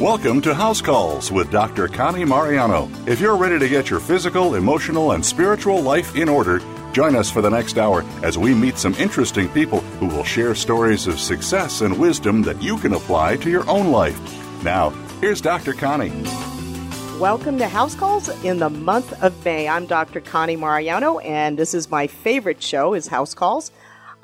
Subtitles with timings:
[0.00, 1.88] Welcome to House Calls with Dr.
[1.88, 2.88] Connie Mariano.
[3.04, 6.60] If you're ready to get your physical, emotional, and spiritual life in order,
[6.92, 10.54] join us for the next hour as we meet some interesting people who will share
[10.54, 14.20] stories of success and wisdom that you can apply to your own life.
[14.62, 15.72] Now, here's Dr.
[15.72, 16.12] Connie.
[17.18, 19.68] Welcome to House Calls in the month of May.
[19.68, 20.20] I'm Dr.
[20.20, 23.72] Connie Mariano, and this is my favorite show is House Calls.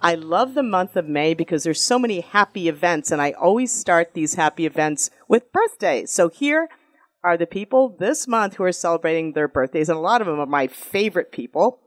[0.05, 3.73] I love the month of May because there's so many happy events, and I always
[3.73, 6.11] start these happy events with birthdays.
[6.11, 6.69] So here
[7.25, 10.39] are the people this month who are celebrating their birthdays, and a lot of them
[10.39, 11.81] are my favorite people.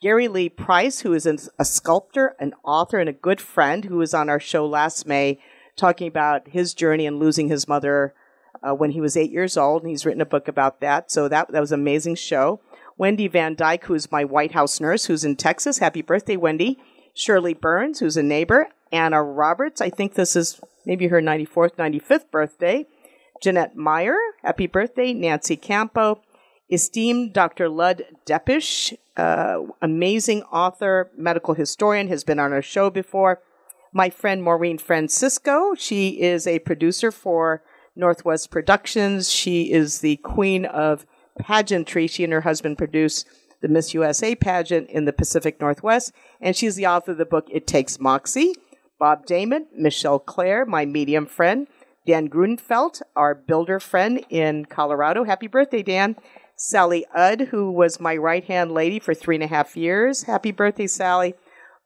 [0.00, 4.14] Gary Lee Price, who is a sculptor, an author, and a good friend, who was
[4.14, 5.38] on our show last May
[5.76, 8.14] talking about his journey and losing his mother
[8.62, 11.10] uh, when he was eight years old, and he's written a book about that.
[11.10, 12.62] So that that was an amazing show.
[12.96, 15.80] Wendy Van Dyke, who's my White House nurse, who's in Texas.
[15.80, 16.78] Happy birthday, Wendy.
[17.18, 22.30] Shirley Burns, who's a neighbor, Anna Roberts, I think this is maybe her 94th, 95th
[22.30, 22.86] birthday,
[23.42, 26.20] Jeanette Meyer, happy birthday, Nancy Campo,
[26.70, 27.68] esteemed Dr.
[27.68, 33.40] Lud Deppisch, uh, amazing author, medical historian, has been on our show before.
[33.92, 37.62] My friend Maureen Francisco, she is a producer for
[37.96, 39.30] Northwest Productions.
[39.30, 41.04] She is the queen of
[41.38, 42.06] pageantry.
[42.06, 43.24] She and her husband produce
[43.60, 47.46] the Miss USA pageant in the Pacific Northwest, and she's the author of the book
[47.50, 48.54] It Takes Moxie.
[48.98, 51.68] Bob Damon, Michelle Clare, my medium friend,
[52.06, 55.24] Dan Grunfeld, our builder friend in Colorado.
[55.24, 56.16] Happy birthday, Dan.
[56.56, 60.24] Sally Udd, who was my right hand lady for three and a half years.
[60.24, 61.34] Happy birthday, Sally.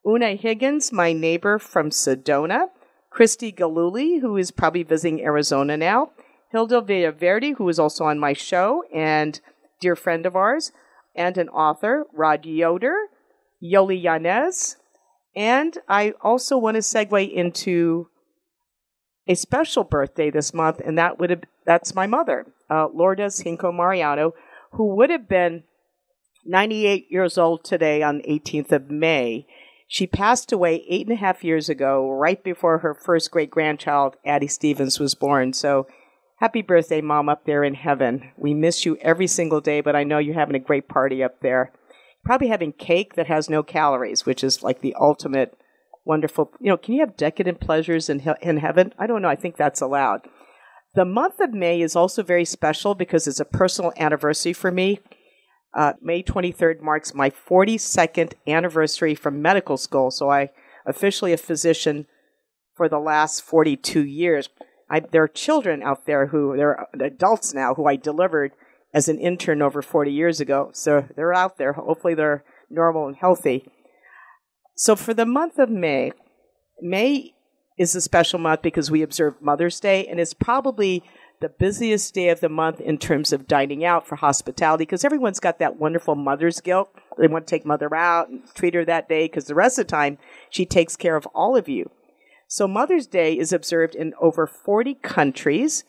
[0.07, 2.69] Una Higgins, my neighbor from Sedona.
[3.11, 6.12] Christy Galuli, who is probably visiting Arizona now.
[6.51, 9.41] Hilda Villaverde, who is also on my show and
[9.81, 10.73] dear friend of ours
[11.15, 12.97] and an author, Rod Yoder,
[13.63, 14.77] Yoli Yanez,
[15.35, 18.09] and I also want to segue into
[19.27, 23.73] a special birthday this month, and that would have that's my mother, uh, Lourdes Hinco
[23.73, 24.35] Mariano,
[24.73, 25.63] who would have been
[26.45, 29.47] 98 years old today on the 18th of May.
[29.86, 34.17] She passed away eight and a half years ago, right before her first great grandchild,
[34.25, 35.53] Addie Stevens, was born.
[35.53, 35.86] So
[36.42, 38.33] Happy birthday, Mom, up there in heaven.
[38.36, 41.39] We miss you every single day, but I know you're having a great party up
[41.41, 41.70] there.
[42.25, 45.57] Probably having cake that has no calories, which is like the ultimate
[46.05, 46.51] wonderful.
[46.58, 48.92] You know, can you have decadent pleasures in, he- in heaven?
[48.98, 49.29] I don't know.
[49.29, 50.23] I think that's allowed.
[50.97, 54.98] The month of May is also very special because it's a personal anniversary for me.
[55.73, 60.51] Uh, May 23rd marks my 42nd anniversary from medical school, so I
[60.86, 62.07] officially a physician
[62.74, 64.48] for the last 42 years.
[64.92, 68.53] I, there are children out there who they're adults now who I delivered
[68.92, 70.70] as an intern over 40 years ago.
[70.75, 71.73] So they're out there.
[71.73, 73.64] Hopefully they're normal and healthy.
[74.77, 76.13] So for the month of May,
[76.80, 77.33] May
[77.79, 81.03] is a special month because we observe Mother's Day and it's probably
[81.41, 85.41] the busiest day of the month in terms of dining out for hospitality because everyone's
[85.41, 86.91] got that wonderful mother's guilt.
[87.19, 89.86] They want to take mother out and treat her that day because the rest of
[89.86, 90.19] the time
[90.51, 91.91] she takes care of all of you.
[92.52, 95.85] So Mother's Day is observed in over 40 countries.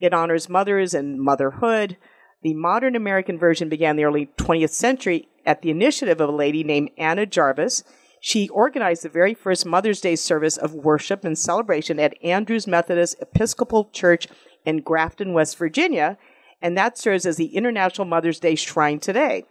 [0.00, 1.96] It honors mothers and motherhood.
[2.42, 6.32] The modern American version began in the early 20th century at the initiative of a
[6.32, 7.84] lady named Anna Jarvis.
[8.20, 13.14] She organized the very first Mother's Day service of worship and celebration at Andrews Methodist
[13.20, 14.26] Episcopal Church
[14.64, 16.18] in Grafton, West Virginia,
[16.60, 19.44] and that serves as the International Mother's Day Shrine today.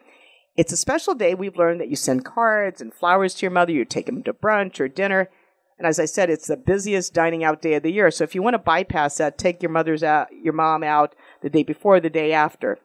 [0.57, 1.33] It's a special day.
[1.33, 4.33] We've learned that you send cards and flowers to your mother, you take them to
[4.33, 5.29] brunch or dinner,
[5.77, 8.09] and as I said, it's the busiest dining out day of the year.
[8.09, 11.49] So if you want to bypass that, take your mother's out, your mom out the
[11.49, 12.79] day before, the day after.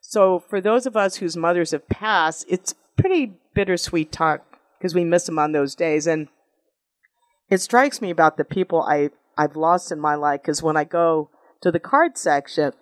[0.00, 4.42] So for those of us whose mothers have passed, it's pretty bittersweet talk
[4.78, 6.06] because we miss them on those days.
[6.06, 6.28] And
[7.50, 10.84] it strikes me about the people I I've lost in my life because when I
[10.84, 12.72] go to the card section,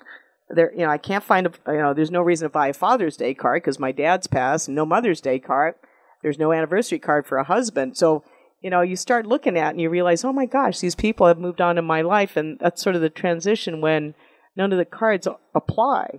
[0.51, 2.73] there you know I can't find a you know there's no reason to buy a
[2.73, 5.75] Father's Day card because my dad's passed, no Mother's Day card.
[6.23, 7.97] There's no anniversary card for a husband.
[7.97, 8.25] So
[8.67, 11.39] you know, you start looking at and you realize, oh my gosh, these people have
[11.39, 12.37] moved on in my life.
[12.37, 14.17] And that's sort of the transition when
[14.57, 16.19] none of the cards apply.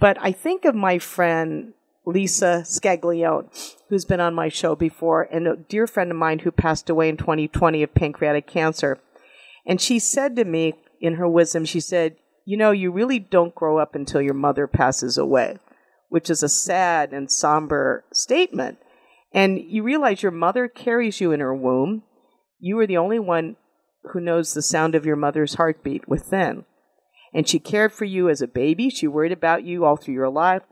[0.00, 1.74] But I think of my friend
[2.06, 3.50] Lisa Scaglione,
[3.90, 7.10] who's been on my show before, and a dear friend of mine who passed away
[7.10, 8.98] in 2020 of pancreatic cancer.
[9.66, 13.54] And she said to me, in her wisdom, she said, You know, you really don't
[13.54, 15.58] grow up until your mother passes away,
[16.08, 18.78] which is a sad and somber statement.
[19.36, 22.04] And you realize your mother carries you in her womb.
[22.58, 23.56] You are the only one
[24.12, 26.64] who knows the sound of your mother's heartbeat within.
[27.34, 28.88] And she cared for you as a baby.
[28.88, 30.62] She worried about you all through your life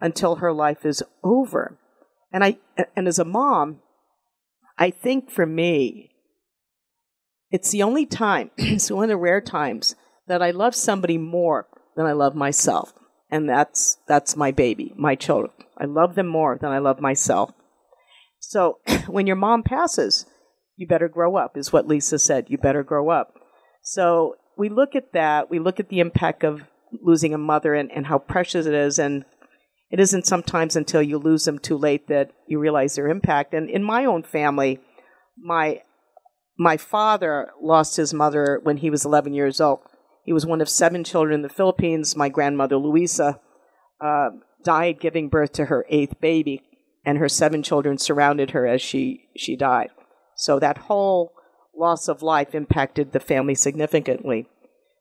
[0.00, 1.76] until her life is over.
[2.32, 2.58] And I
[2.94, 3.80] and as a mom,
[4.78, 6.12] I think for me,
[7.50, 9.96] it's the only time, it's one of the rare times
[10.28, 11.66] that I love somebody more
[11.96, 12.92] than I love myself.
[13.28, 15.50] And that's that's my baby, my children.
[15.76, 17.52] I love them more than I love myself.
[18.54, 18.78] So
[19.08, 20.26] when your mom passes,
[20.76, 22.46] you better grow up, is what Lisa said.
[22.48, 23.34] You better grow up.
[23.82, 26.62] So we look at that, we look at the impact of
[27.02, 29.00] losing a mother and, and how precious it is.
[29.00, 29.24] And
[29.90, 33.54] it isn't sometimes until you lose them too late that you realize their impact.
[33.54, 34.80] And in my own family,
[35.36, 35.82] my
[36.56, 39.80] my father lost his mother when he was 11 years old.
[40.24, 42.14] He was one of seven children in the Philippines.
[42.14, 43.40] My grandmother, Luisa,
[44.00, 44.28] uh,
[44.62, 46.62] died giving birth to her eighth baby,
[47.04, 49.88] and her seven children surrounded her as she, she died.
[50.36, 51.32] So that whole
[51.76, 54.48] loss of life impacted the family significantly.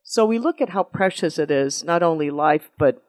[0.04, 3.02] So we look at how precious it is, not only life, but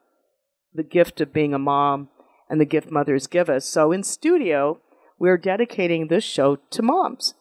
[0.72, 2.08] the gift of being a mom
[2.48, 3.66] and the gift mothers give us.
[3.66, 4.80] So in studio,
[5.18, 7.34] we're dedicating this show to moms.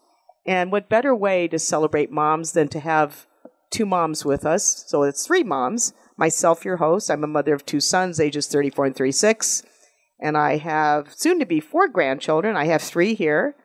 [0.45, 3.25] And what better way to celebrate moms than to have
[3.71, 4.85] two moms with us?
[4.87, 5.93] So it's three moms.
[6.17, 7.09] Myself, your host.
[7.09, 9.63] I'm a mother of two sons, ages 34 and 36.
[10.23, 12.55] And I have soon to be four grandchildren.
[12.55, 13.55] I have three here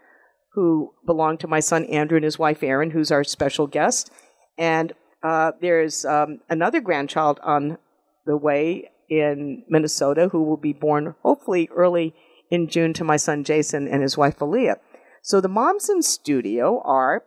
[0.55, 4.11] who belong to my son Andrew and his wife Erin, who's our special guest.
[4.59, 7.79] And uh, there's um, another grandchild on
[8.27, 12.13] the way in Minnesota who will be born hopefully early
[12.51, 14.77] in June to my son Jason and his wife Aaliyah.
[15.23, 17.23] So the moms in studio are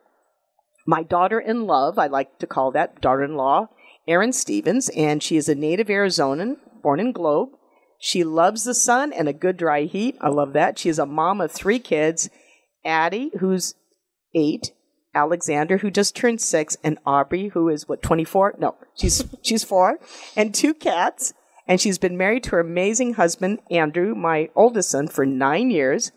[0.85, 3.69] my daughter in love, I like to call that daughter in law,
[4.07, 7.49] Erin Stevens, and she is a native Arizonan, born in Globe.
[8.03, 10.17] She loves the sun and a good dry heat.
[10.19, 10.79] I love that.
[10.79, 12.29] She is a mom of three kids
[12.83, 13.75] Addie, who's
[14.33, 14.71] eight,
[15.13, 18.55] Alexander, who just turned six, and Aubrey, who is what, 24?
[18.57, 19.99] No, she's, she's four,
[20.35, 21.33] and two cats.
[21.67, 26.11] And she's been married to her amazing husband, Andrew, my oldest son, for nine years.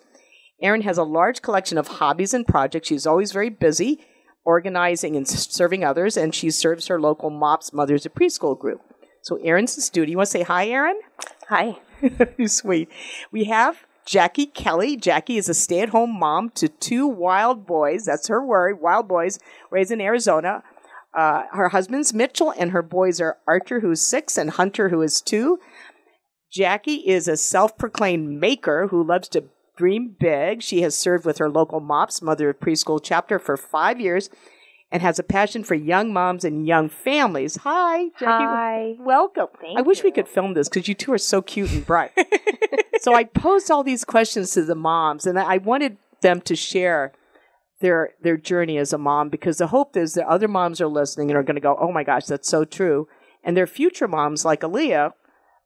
[0.62, 2.88] Erin has a large collection of hobbies and projects.
[2.88, 4.00] She's always very busy
[4.46, 8.80] organizing and serving others, and she serves her local MOPS Mothers of Preschool group.
[9.24, 10.10] So Erin's in the studio.
[10.10, 11.00] You want to say hi, Erin?
[11.48, 11.78] Hi.
[12.46, 12.90] Sweet.
[13.32, 14.98] We have Jackie Kelly.
[14.98, 18.04] Jackie is a stay at home mom to two wild boys.
[18.04, 19.38] That's her word, wild boys,
[19.70, 20.62] raised in Arizona.
[21.14, 25.22] Uh, her husband's Mitchell, and her boys are Archer, who's six, and Hunter, who is
[25.22, 25.58] two.
[26.52, 29.44] Jackie is a self proclaimed maker who loves to
[29.78, 30.62] dream big.
[30.62, 34.28] She has served with her local MOPS, Mother of Preschool chapter, for five years
[34.94, 37.56] and has a passion for young moms and young families.
[37.56, 38.44] Hi, Jackie.
[38.44, 38.94] Hi.
[39.00, 39.48] Welcome.
[39.60, 40.04] Thank I wish you.
[40.04, 42.12] we could film this because you two are so cute and bright.
[43.00, 47.12] so I posed all these questions to the moms, and I wanted them to share
[47.80, 51.28] their their journey as a mom because the hope is that other moms are listening
[51.28, 53.08] and are going to go, "Oh my gosh, that's so true,"
[53.42, 55.12] and their future moms like Aaliyah,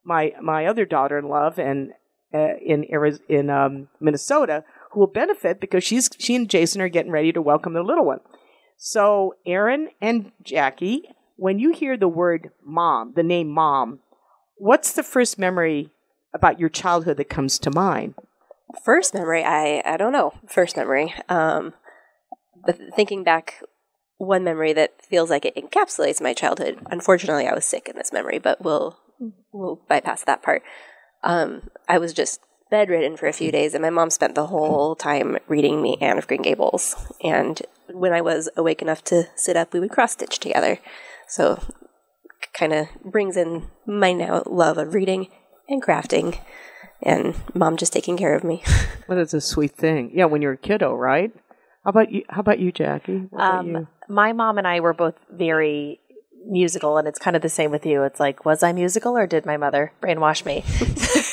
[0.04, 1.90] my my other daughter in love, and
[2.32, 2.86] uh, in
[3.28, 7.42] in um, Minnesota, who will benefit because she's she and Jason are getting ready to
[7.42, 8.20] welcome their little one.
[8.80, 11.02] So, Erin and Jackie,
[11.34, 13.98] when you hear the word mom, the name mom,
[14.56, 15.90] what's the first memory
[16.32, 18.14] about your childhood that comes to mind?
[18.84, 20.32] First memory, I I don't know.
[20.46, 21.12] First memory.
[21.28, 21.74] Um,
[22.64, 23.64] but thinking back,
[24.18, 26.78] one memory that feels like it encapsulates my childhood.
[26.88, 28.96] Unfortunately, I was sick in this memory, but we'll
[29.52, 30.62] we'll bypass that part.
[31.24, 32.40] Um, I was just
[32.70, 36.18] bedridden for a few days, and my mom spent the whole time reading me Anne
[36.18, 36.94] of Green Gables.
[37.24, 37.60] And
[37.92, 40.78] when I was awake enough to sit up, we would cross stitch together.
[41.26, 41.62] So,
[42.52, 45.28] kind of brings in my now love of reading
[45.68, 46.38] and crafting,
[47.02, 48.62] and mom just taking care of me.
[49.08, 50.10] Well, that's a sweet thing.
[50.12, 51.32] Yeah, when you're a kiddo, right?
[51.82, 52.24] How about you?
[52.28, 53.20] How about you, Jackie?
[53.30, 53.88] What about Um, you?
[54.06, 56.00] my mom and I were both very
[56.46, 58.02] musical, and it's kind of the same with you.
[58.02, 60.62] It's like, was I musical, or did my mother brainwash me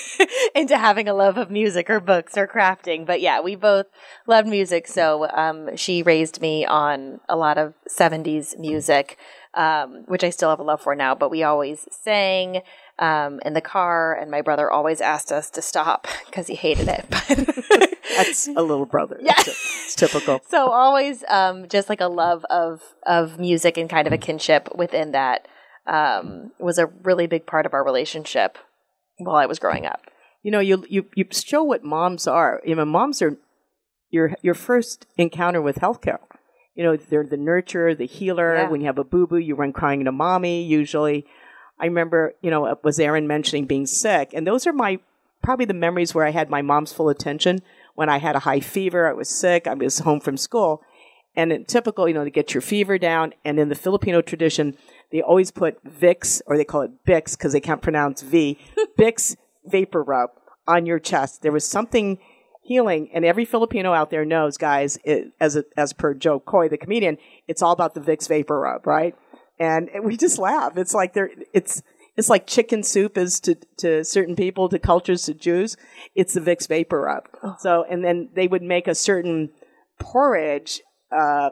[0.62, 3.06] into having a love of music or books or crafting?
[3.06, 3.88] But yeah, we both
[4.28, 9.18] loved music, so um, she raised me on a lot of '70s music,
[9.54, 11.16] um, which I still have a love for now.
[11.16, 12.62] But we always sang.
[12.98, 16.88] Um, in the car, and my brother always asked us to stop because he hated
[16.88, 17.06] it.
[17.10, 19.18] But That's a little brother.
[19.22, 19.34] Yeah.
[19.38, 20.40] It's, it's typical.
[20.48, 24.70] so always um, just like a love of of music and kind of a kinship
[24.76, 25.48] within that
[25.88, 28.58] um, was a really big part of our relationship
[29.18, 30.02] while I was growing up.
[30.46, 32.62] You know, you you you show what moms are.
[32.64, 33.36] You know, moms are
[34.12, 36.20] your your first encounter with healthcare.
[36.76, 38.54] You know, they're the nurturer, the healer.
[38.56, 38.70] Yeah.
[38.70, 40.62] When you have a boo boo, you run crying to mommy.
[40.62, 41.26] Usually,
[41.80, 45.00] I remember, you know, was Erin mentioning being sick, and those are my
[45.42, 47.64] probably the memories where I had my mom's full attention.
[47.96, 49.66] When I had a high fever, I was sick.
[49.66, 50.84] I was home from school,
[51.36, 53.34] and in typical, you know, to get your fever down.
[53.44, 54.78] And in the Filipino tradition,
[55.12, 58.60] they always put Vicks, or they call it Bix because they can't pronounce V,
[59.00, 60.32] Bix vapor rub
[60.68, 61.42] on your chest.
[61.42, 62.20] There was something
[62.62, 66.68] healing, and every Filipino out there knows, guys, it, as a, as per Jo Koy,
[66.68, 67.18] the comedian,
[67.48, 69.16] it's all about the Vicks vapor rub, right?
[69.60, 70.78] and we just laugh.
[70.78, 71.82] It's like they're it's
[72.18, 75.78] it's like chicken soup is to to certain people, to cultures, to Jews.
[76.14, 77.28] It's the Vicks Vapor Rub.
[77.60, 79.50] So, and then they would make a certain
[80.00, 80.82] porridge
[81.12, 81.52] uh,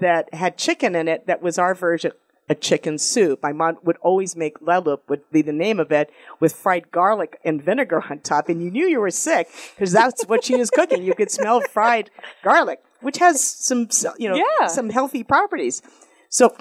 [0.00, 1.26] that had chicken in it.
[1.26, 2.12] That was our version.
[2.48, 3.40] A chicken soup.
[3.42, 6.10] My mom would always make lelup, would be the name of it,
[6.40, 8.48] with fried garlic and vinegar on top.
[8.50, 11.02] And you knew you were sick because that's what she was cooking.
[11.02, 12.10] You could smell fried
[12.42, 14.66] garlic, which has some, you know, Yeah.
[14.66, 15.80] some healthy properties.
[16.28, 16.54] So,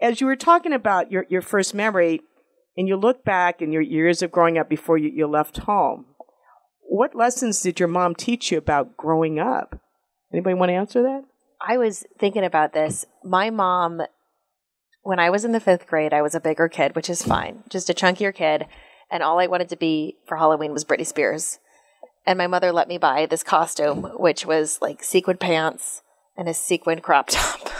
[0.00, 2.20] as you were talking about your, your first memory,
[2.76, 6.06] and you look back in your years of growing up before you, you left home,
[6.82, 9.80] what lessons did your mom teach you about growing up?
[10.32, 11.24] Anybody want to answer that?
[11.60, 13.04] I was thinking about this.
[13.24, 14.02] My mom,
[15.08, 17.62] when I was in the fifth grade, I was a bigger kid, which is fine,
[17.70, 18.66] just a chunkier kid.
[19.10, 21.60] And all I wanted to be for Halloween was Britney Spears.
[22.26, 26.02] And my mother let me buy this costume, which was like sequin pants
[26.36, 27.70] and a sequin crop top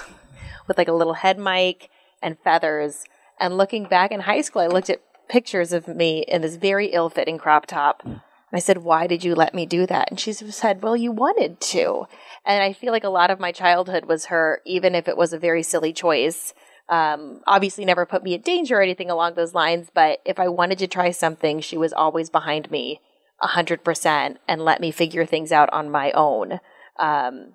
[0.66, 1.90] with like a little head mic
[2.22, 3.04] and feathers.
[3.38, 6.86] And looking back in high school, I looked at pictures of me in this very
[6.86, 8.00] ill fitting crop top.
[8.06, 8.22] And
[8.54, 10.08] I said, Why did you let me do that?
[10.10, 12.06] And she said, Well, you wanted to.
[12.46, 15.34] And I feel like a lot of my childhood was her, even if it was
[15.34, 16.54] a very silly choice.
[16.88, 19.88] Um, obviously, never put me in danger or anything along those lines.
[19.92, 23.00] But if I wanted to try something, she was always behind me
[23.40, 26.60] a 100% and let me figure things out on my own.
[26.98, 27.54] Um,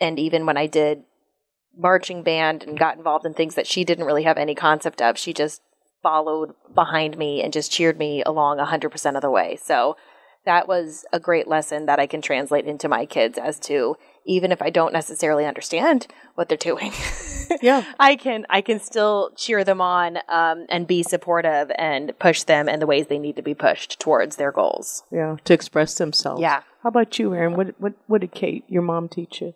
[0.00, 1.02] and even when I did
[1.76, 5.18] marching band and got involved in things that she didn't really have any concept of,
[5.18, 5.62] she just
[6.02, 9.58] followed behind me and just cheered me along 100% of the way.
[9.62, 9.96] So
[10.46, 14.52] that was a great lesson that I can translate into my kids as to even
[14.52, 16.92] if I don't necessarily understand what they're doing.
[17.62, 17.84] Yeah.
[18.00, 22.68] I can I can still cheer them on um, and be supportive and push them
[22.68, 25.02] in the ways they need to be pushed towards their goals.
[25.10, 26.40] Yeah, to express themselves.
[26.40, 26.62] Yeah.
[26.82, 27.54] How about you, Erin?
[27.54, 29.54] What what what did Kate, your mom, teach you?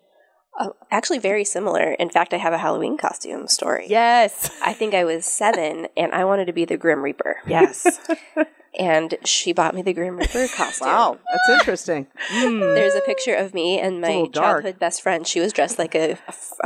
[0.57, 1.91] Uh, actually, very similar.
[1.93, 3.87] In fact, I have a Halloween costume story.
[3.89, 4.49] Yes.
[4.63, 7.37] I think I was seven, and I wanted to be the Grim Reaper.
[7.47, 7.99] Yes.
[8.77, 10.87] And she bought me the Grim Reaper costume.
[10.89, 12.07] Wow, that's interesting.
[12.33, 12.59] Mm.
[12.75, 15.25] There's a picture of me and my childhood best friend.
[15.25, 16.17] She was dressed like a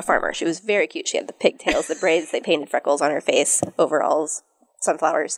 [0.02, 0.34] farmer.
[0.34, 1.08] She was very cute.
[1.08, 4.42] She had the pigtails, the braids, they painted freckles on her face, overalls,
[4.80, 5.38] sunflowers,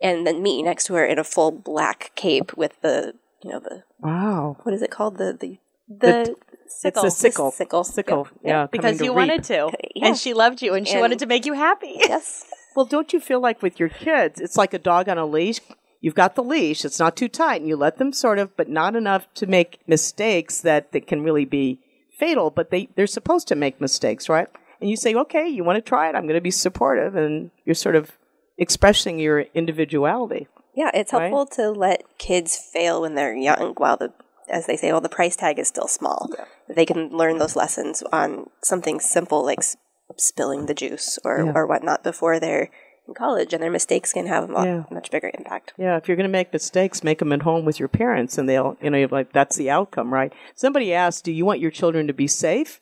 [0.00, 3.58] and then me next to her in a full black cape with the you know
[3.58, 4.58] the Wow.
[4.62, 7.04] what is it called the the The It's sickle.
[7.04, 7.50] a sickle.
[7.52, 7.84] sickle.
[7.84, 8.28] Sickle.
[8.42, 8.50] Yeah.
[8.62, 8.66] Yeah.
[8.70, 9.16] because you reap.
[9.28, 9.70] wanted to.
[9.94, 10.06] Yeah.
[10.08, 11.94] And she loved you and she And- wanted to make you happy.
[11.98, 12.44] Yes.
[12.74, 15.60] Well, don't you feel like with your kids, it's like a dog on a leash?
[16.00, 18.68] You've got the leash, it's not too tight, and you let them sort of, but
[18.68, 21.80] not enough to make mistakes that, that can really be
[22.18, 24.48] fatal, but they, they're supposed to make mistakes, right?
[24.80, 27.50] And you say, okay, you want to try it, I'm going to be supportive, and
[27.66, 28.12] you're sort of
[28.56, 30.48] expressing your individuality.
[30.74, 31.28] Yeah, it's Right?
[31.30, 34.12] helpful to let kids fail when they're young while the
[34.52, 36.30] as they say, well, the price tag is still small.
[36.68, 39.76] They can learn those lessons on something simple like s-
[40.16, 41.52] spilling the juice or, Yeah.
[41.54, 42.68] or whatnot before they're
[43.08, 44.84] in college, and their mistakes can have a Yeah.
[44.90, 45.72] much bigger impact.
[45.76, 48.48] Yeah, if you're going to make mistakes, make them at home with your parents, and
[48.48, 50.32] they'll, you know, you're like that's the outcome, right?
[50.54, 52.80] Somebody asked, "Do you want your children to be safe,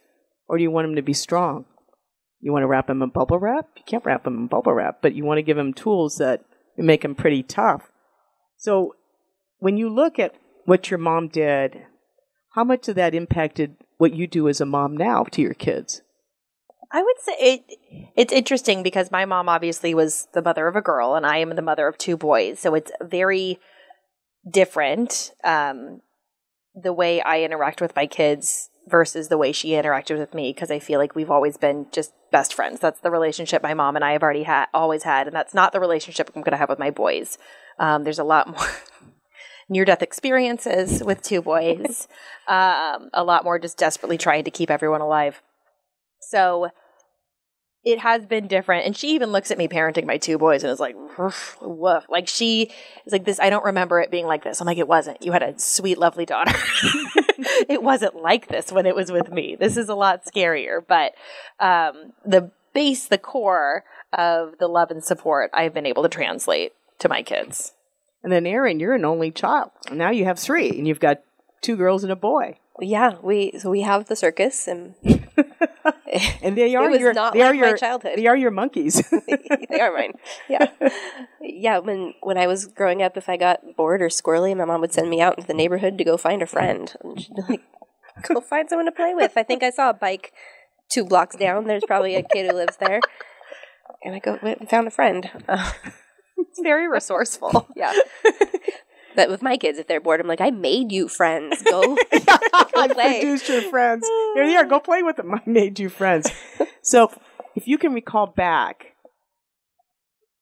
[0.49, 1.65] or do you want them to be strong?"
[2.43, 3.67] You want to wrap them in bubble wrap?
[3.77, 6.43] You can't wrap them in bubble wrap, but you want to give them tools that
[6.77, 7.91] make them pretty tough.
[8.57, 8.95] So,
[9.59, 11.87] when you look at what your mom did,
[12.55, 16.03] how much of that impacted what you do as a mom now to your kids?
[16.93, 18.11] I would say it.
[18.17, 21.55] It's interesting because my mom obviously was the mother of a girl, and I am
[21.55, 22.59] the mother of two boys.
[22.59, 23.61] So it's very
[24.51, 26.01] different um,
[26.75, 30.53] the way I interact with my kids versus the way she interacted with me.
[30.53, 32.81] Because I feel like we've always been just best friends.
[32.81, 35.73] That's the relationship my mom and I have already had, always had, and that's not
[35.73, 37.39] the relationship I'm going to have with my boys.
[37.79, 38.67] Um, there's a lot more.
[39.71, 42.09] Near death experiences with two boys,
[42.49, 45.41] um, a lot more just desperately trying to keep everyone alive.
[46.21, 46.71] So
[47.85, 48.85] it has been different.
[48.85, 50.97] And she even looks at me parenting my two boys and is like,
[51.63, 52.07] woof.
[52.09, 52.71] Like she
[53.07, 53.41] is like this.
[53.41, 54.61] I don't remember it being like this.
[54.61, 55.25] I'm like, it wasn't.
[55.25, 56.53] You had a sweet, lovely daughter.
[57.69, 59.57] it wasn't like this when it was with me.
[59.59, 60.81] This is a lot scarier.
[60.87, 61.13] But
[61.59, 66.73] um, the base, the core of the love and support I've been able to translate
[66.99, 67.73] to my kids.
[68.23, 69.71] And then, Erin, you're an only child.
[69.91, 71.23] Now you have three, and you've got
[71.63, 72.59] two girls and a boy.
[72.81, 74.95] Yeah, we so we have the circus, and
[76.43, 78.13] And they are your, they are like my your, childhood.
[78.17, 79.03] They are your monkeys.
[79.71, 80.15] they are mine.
[80.49, 80.71] Yeah,
[81.41, 81.79] yeah.
[81.79, 84.93] When when I was growing up, if I got bored or squirrely, my mom would
[84.93, 86.93] send me out into the neighborhood to go find a friend.
[87.03, 87.63] And she'd be like,
[88.23, 90.33] "Go find someone to play with." I think I saw a bike
[90.89, 91.67] two blocks down.
[91.67, 93.01] There's probably a kid who lives there,
[94.03, 95.31] and I go went and found a friend.
[96.49, 97.69] It's very resourceful.
[97.77, 97.93] yeah.
[99.17, 101.63] But with my kids, if they're bored, I'm like, I made you friends.
[101.63, 103.21] Go, I go play.
[103.21, 104.07] produced your friends.
[104.35, 104.65] Here they are.
[104.65, 105.35] Go play with them.
[105.35, 106.31] I made you friends.
[106.83, 107.11] So,
[107.57, 108.95] if you can recall back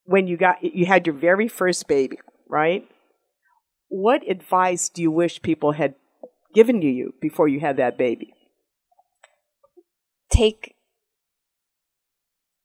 [0.04, 2.86] when you got you had your very first baby, right?
[3.88, 5.94] What advice do you wish people had
[6.54, 8.34] given to you before you had that baby?
[10.30, 10.74] Take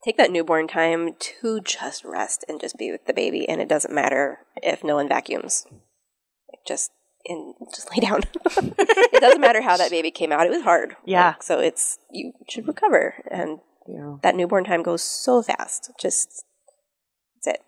[0.04, 3.70] take that newborn time to just rest and just be with the baby and it
[3.70, 5.66] doesn't matter if no one vacuums.
[6.68, 6.92] Just
[7.26, 8.22] and just lay down.
[8.46, 10.46] it doesn't matter how that baby came out.
[10.46, 10.96] It was hard.
[11.06, 11.28] Yeah.
[11.28, 14.18] Like, so it's you should recover and Yeah.
[14.24, 15.92] that newborn time goes so fast.
[16.00, 16.44] Just
[17.44, 17.62] that's it.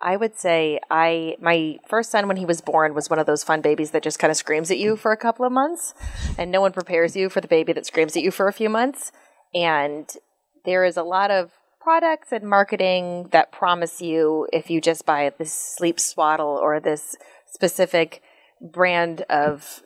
[0.00, 3.44] I would say I my first son when he was born was one of those
[3.44, 5.94] fun babies that just kind of screams at you for a couple of months
[6.36, 8.68] and no one prepares you for the baby that screams at you for a few
[8.68, 9.12] months
[9.54, 10.16] and
[10.64, 15.32] there is a lot of products and marketing that promise you if you just buy
[15.38, 17.16] this sleep swaddle or this
[17.46, 18.22] specific
[18.60, 19.82] brand of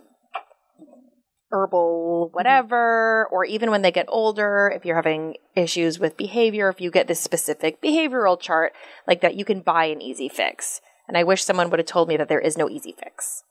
[1.50, 2.36] herbal mm-hmm.
[2.36, 6.90] whatever or even when they get older if you're having issues with behavior if you
[6.90, 8.72] get this specific behavioral chart
[9.06, 10.80] like that you can buy an easy fix.
[11.08, 13.44] And i wish someone would have told me that there is no easy fix.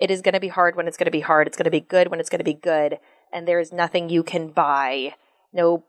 [0.00, 1.46] It is going to be hard when it's going to be hard.
[1.46, 2.98] It's going to be good when it's going to be good.
[3.32, 5.14] And there is nothing you can buy.
[5.52, 5.84] No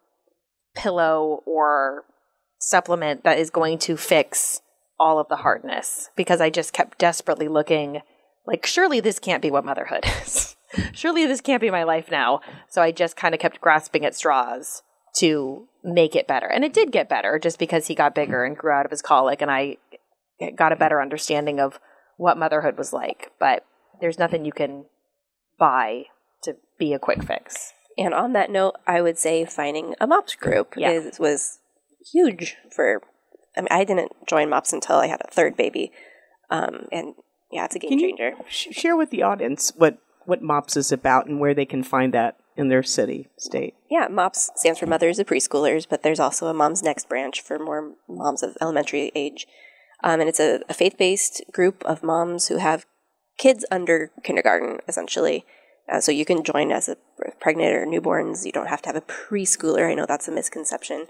[0.76, 2.04] pillow or
[2.60, 4.62] supplement that is going to fix
[5.00, 8.02] all of the hardness because i just kept desperately looking
[8.48, 10.56] like surely this can't be what motherhood is
[10.92, 12.42] surely this can't be my life now.
[12.70, 14.84] So I just kind of kept grasping at straws
[15.18, 16.48] to make it better.
[16.48, 19.02] And it did get better just because he got bigger and grew out of his
[19.02, 19.78] colic and I
[20.56, 21.80] got a better understanding of
[22.18, 23.32] what motherhood was like.
[23.40, 23.66] But
[24.02, 24.86] there's nothing you can
[25.60, 26.06] buy
[26.44, 27.74] to be a quick fix.
[27.98, 30.92] And on that note, I would say finding a MOPS group Yeah.
[30.92, 31.60] is, was
[32.12, 33.02] huge for.
[33.56, 35.92] I mean, I didn't join MOPS until I had a third baby,
[36.50, 37.14] um, and
[37.52, 38.32] yeah, it's a game Can changer.
[38.50, 42.14] Sh- share with the audience what what MOPS is about and where they can find
[42.14, 43.76] that in their city, state.
[43.90, 47.60] Yeah, MOPS stands for Mothers of Preschoolers, but there's also a Moms Next branch for
[47.60, 49.48] more moms of elementary age.
[50.04, 52.86] Um, and it's a, a faith based group of moms who have
[53.38, 55.46] kids under kindergarten, essentially.
[55.92, 56.98] Uh, so you can join as a
[57.40, 58.46] pregnant or newborns.
[58.46, 59.90] You don't have to have a preschooler.
[59.90, 61.08] I know that's a misconception.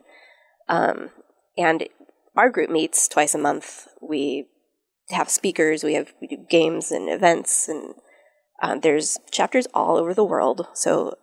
[0.68, 1.12] Um,
[1.58, 1.88] and
[2.36, 3.88] our group meets twice a month.
[4.02, 4.48] We
[5.10, 5.84] have speakers.
[5.84, 7.94] We have we do games and events, and
[8.62, 10.68] um, there's chapters all over the world.
[10.74, 11.18] So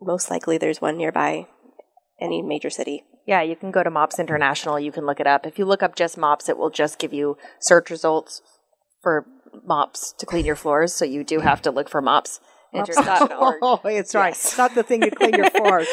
[0.00, 1.46] most likely there's one nearby
[2.20, 3.04] any major city.
[3.26, 4.78] Yeah, you can go to MOPS International.
[4.78, 5.46] You can look it up.
[5.46, 8.42] If you look up just MOPS, it will just give you search results
[9.02, 9.26] for
[9.66, 10.94] mops to clean your floors.
[10.94, 12.40] So you do have to look for MOPS
[13.66, 14.28] Oh, it's right.
[14.28, 14.44] Yes.
[14.44, 15.86] It's not the thing you clean your floors.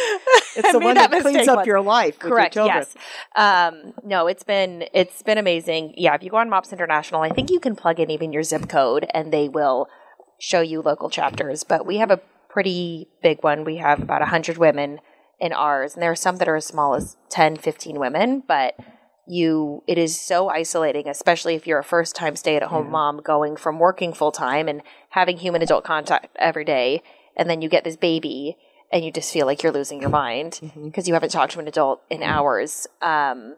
[0.55, 1.67] It's the one that that, cleans up once.
[1.67, 2.17] your life.
[2.21, 2.53] your Correct.
[2.53, 2.85] children.
[2.85, 2.95] Yes.
[3.35, 5.93] Um, no, it's been it's been amazing.
[5.97, 8.43] Yeah, if you go on MOPS International, I think you can plug in even your
[8.43, 9.87] zip code, and they will
[10.39, 11.63] show you local chapters.
[11.63, 13.63] But we have a pretty big one.
[13.63, 14.99] We have about hundred women
[15.39, 18.43] in ours, and there are some that are as small as 10, 15 women.
[18.47, 18.75] But
[19.27, 22.91] you, it is so isolating, especially if you're a first time stay at home mm-hmm.
[22.91, 27.01] mom going from working full time and having human adult contact every day,
[27.35, 28.57] and then you get this baby
[28.91, 30.85] and you just feel like you're losing your mind mm-hmm.
[30.85, 32.29] because you haven't talked to an adult in mm-hmm.
[32.29, 32.87] hours.
[33.01, 33.55] Um,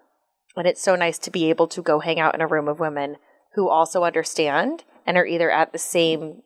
[0.56, 2.80] and it's so nice to be able to go hang out in a room of
[2.80, 3.17] women
[3.56, 6.43] who also understand and are either at the same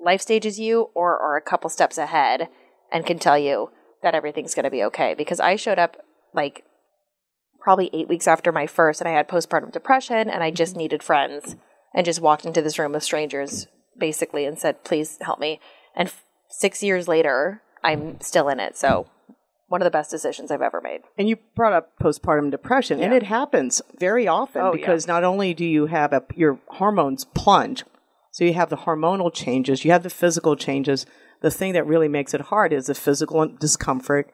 [0.00, 2.48] life stage as you or are a couple steps ahead
[2.92, 3.70] and can tell you
[4.02, 5.14] that everything's going to be okay.
[5.14, 5.96] Because I showed up
[6.32, 6.64] like
[7.64, 10.80] probably eight weeks after my first and I had postpartum depression and I just mm-hmm.
[10.80, 11.56] needed friends
[11.94, 13.66] and just walked into this room of strangers
[13.98, 15.60] basically and said, please help me.
[15.96, 18.76] And f- six years later, I'm still in it.
[18.76, 19.06] So
[19.68, 21.00] one of the best decisions I've ever made.
[21.16, 24.76] And you brought up postpartum depression, and it happens very often Oh, yeah.
[24.76, 27.82] because not only do you have a, your hormones plunge,
[28.30, 31.06] so you have the hormonal changes, you have the physical changes.
[31.40, 34.30] The thing that really makes it hard is the physical discomfort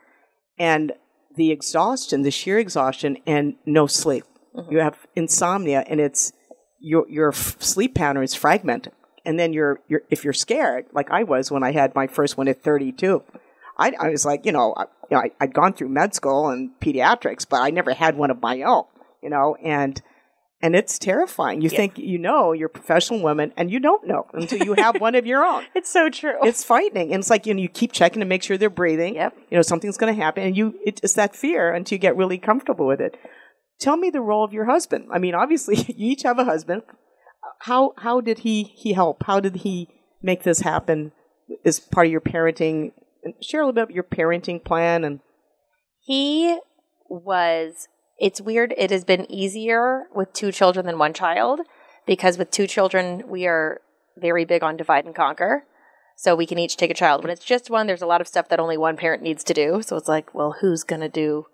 [0.58, 0.92] and
[1.36, 4.24] the exhaustion, the sheer exhaustion, and no sleep.
[4.54, 4.72] Mm-hmm.
[4.72, 6.32] You have insomnia, and it's
[6.80, 8.92] your your sleep pattern is fragmented.
[9.24, 12.38] And then you're, you're if you're scared, like I was when I had my first
[12.38, 13.22] one at 32.
[13.78, 16.48] I, I was like, you know, I, you know I, I'd gone through med school
[16.48, 18.84] and pediatrics, but I never had one of my own,
[19.22, 20.00] you know, and
[20.62, 21.62] and it's terrifying.
[21.62, 25.00] You think you know you're a professional woman, and you don't know until you have
[25.00, 25.64] one of your own.
[25.74, 26.36] It's so true.
[26.42, 29.14] It's frightening, and it's like you know you keep checking to make sure they're breathing.
[29.14, 29.36] Yep.
[29.50, 32.38] You know something's going to happen, and you it's that fear until you get really
[32.38, 33.16] comfortable with it.
[33.80, 35.08] Tell me the role of your husband.
[35.10, 36.82] I mean, obviously you each have a husband.
[37.60, 39.24] How how did he he help?
[39.24, 39.88] How did he
[40.22, 41.12] make this happen?
[41.64, 42.92] As part of your parenting,
[43.40, 45.20] share a little bit of your parenting plan and
[46.00, 46.58] He
[47.08, 47.88] was,
[48.20, 48.74] it's weird.
[48.76, 51.61] It has been easier with two children than one child
[52.06, 53.80] because with two children, we are
[54.16, 55.64] very big on divide and conquer.
[56.16, 57.24] So we can each take a child.
[57.24, 59.54] When it's just one, there's a lot of stuff that only one parent needs to
[59.54, 59.80] do.
[59.83, 61.46] So it's like, well, who's going to do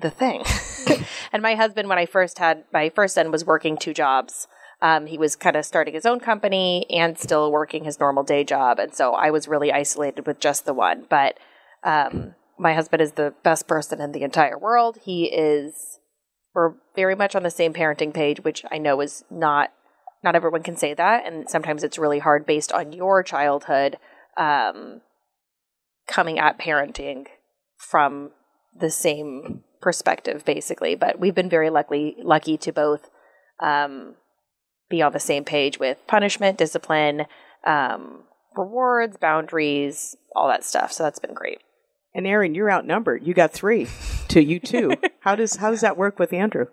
[0.00, 0.42] the thing.
[1.32, 4.48] and my husband, when I first had my first son, was working two jobs.
[4.82, 8.44] Um, he was kind of starting his own company and still working his normal day
[8.44, 11.04] job, and so I was really isolated with just the one.
[11.08, 11.38] But
[11.84, 14.98] um, my husband is the best person in the entire world.
[15.02, 15.99] He is.
[16.54, 19.70] We're very much on the same parenting page, which I know is not
[20.22, 23.96] not everyone can say that, and sometimes it's really hard based on your childhood
[24.36, 25.00] um,
[26.06, 27.26] coming at parenting
[27.78, 28.30] from
[28.78, 30.94] the same perspective, basically.
[30.94, 33.08] But we've been very lucky lucky to both
[33.60, 34.16] um,
[34.90, 37.26] be on the same page with punishment, discipline,
[37.64, 38.24] um,
[38.56, 40.92] rewards, boundaries, all that stuff.
[40.92, 41.60] So that's been great.
[42.14, 43.26] And Erin, you're outnumbered.
[43.26, 43.86] You got three
[44.28, 44.92] to you two.
[45.20, 46.66] how does how does that work with Andrew?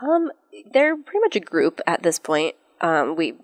[0.00, 0.30] Um,
[0.72, 2.54] they're pretty much a group at this point.
[2.80, 3.34] Um, we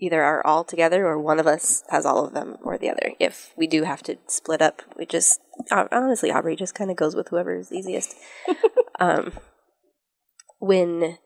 [0.00, 3.12] either are all together or one of us has all of them or the other.
[3.18, 7.14] If we do have to split up, we just honestly Aubrey just kind of goes
[7.14, 8.14] with whoever is easiest.
[9.00, 9.32] um,
[10.58, 11.18] when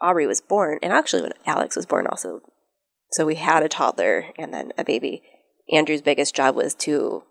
[0.00, 2.40] Aubrey was born, and actually when Alex was born, also,
[3.10, 5.22] so we had a toddler and then a baby.
[5.72, 7.24] Andrew's biggest job was to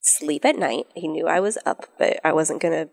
[0.00, 0.86] sleep at night.
[0.94, 2.90] He knew I was up, but I wasn't going to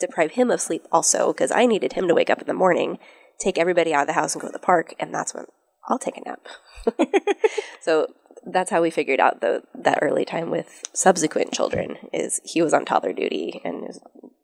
[0.00, 2.98] deprive him of sleep also because I needed him to wake up in the morning,
[3.40, 5.46] take everybody out of the house and go to the park, and that's when
[5.88, 6.46] I'll take a nap.
[7.80, 8.08] so
[8.46, 12.72] that's how we figured out the that early time with subsequent children is he was
[12.72, 13.88] on toddler duty and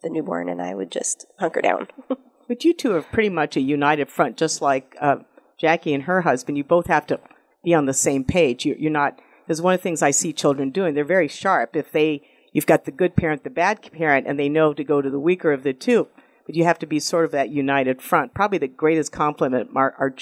[0.02, 1.88] the newborn and I would just hunker down.
[2.48, 5.16] but you two are pretty much a united front, just like uh,
[5.58, 6.58] Jackie and her husband.
[6.58, 7.20] You both have to
[7.64, 8.64] be on the same page.
[8.64, 11.76] You, you're not because one of the things I see children doing, they're very sharp.
[11.76, 15.02] If they you've got the good parent, the bad parent, and they know to go
[15.02, 16.08] to the weaker of the two.
[16.46, 18.34] But you have to be sort of that united front.
[18.34, 20.14] Probably the greatest compliment our, our,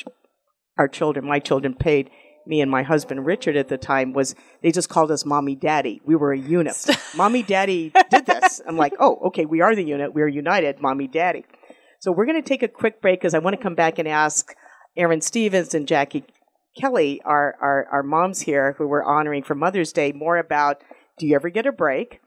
[0.79, 2.11] our children, my children, paid
[2.47, 6.01] me and my husband Richard at the time was they just called us mommy daddy.
[6.05, 6.77] We were a unit.
[7.17, 8.61] mommy daddy did this.
[8.67, 10.15] I'm like, oh, okay, we are the unit.
[10.15, 11.45] We're united, mommy daddy.
[12.01, 14.09] So we're going to take a quick break because I want to come back and
[14.09, 14.55] ask
[14.97, 16.25] Erin Stevens and Jackie
[16.79, 20.83] Kelly, our, our, our moms here who we're honoring for Mother's Day, more about
[21.19, 22.21] do you ever get a break?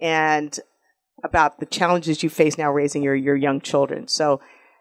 [0.00, 0.58] And
[1.22, 4.08] about the challenges you face now raising your, your young children.
[4.08, 4.40] So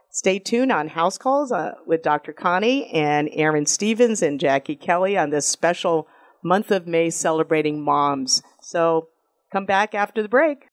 [0.10, 2.34] stay tuned on House Calls uh, with Dr.
[2.34, 6.08] Connie and Erin Stevens and Jackie Kelly on this special
[6.44, 8.42] month of May celebrating moms.
[8.62, 9.10] So
[9.52, 10.71] come back after the break.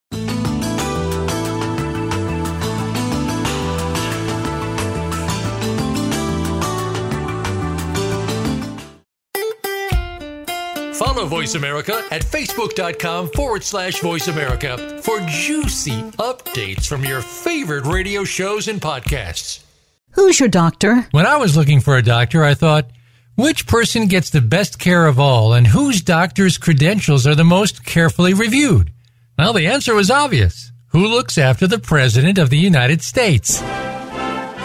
[10.99, 17.85] Follow Voice America at facebook.com forward slash voice America for juicy updates from your favorite
[17.87, 19.63] radio shows and podcasts.
[20.11, 21.07] Who's your doctor?
[21.13, 22.91] When I was looking for a doctor, I thought,
[23.37, 27.85] which person gets the best care of all and whose doctor's credentials are the most
[27.85, 28.93] carefully reviewed?
[29.39, 30.73] Well, the answer was obvious.
[30.89, 33.63] Who looks after the President of the United States?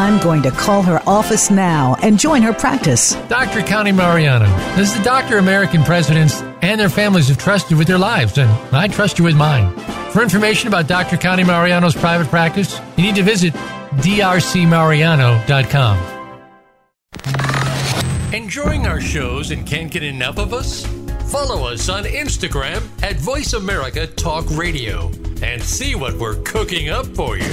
[0.00, 3.12] I'm going to call her office now and join her practice.
[3.28, 3.62] Dr.
[3.62, 4.46] Connie Mariano
[4.78, 8.88] is the doctor American presidents and their families have trusted with their lives, and I
[8.88, 9.78] trust you with mine.
[10.10, 11.18] For information about Dr.
[11.18, 13.52] Connie Mariano's private practice, you need to visit
[13.96, 15.98] drcmariano.com.
[18.32, 20.86] Enjoying our shows and can't get enough of us?
[21.30, 25.10] Follow us on Instagram at Voice America Talk Radio
[25.42, 27.52] and see what we're cooking up for you.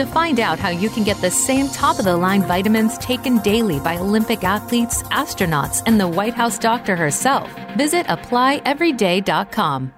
[0.00, 3.36] To find out how you can get the same top of the line vitamins taken
[3.40, 9.92] daily by Olympic athletes, astronauts, and the White House doctor herself, visit applyeveryday.com.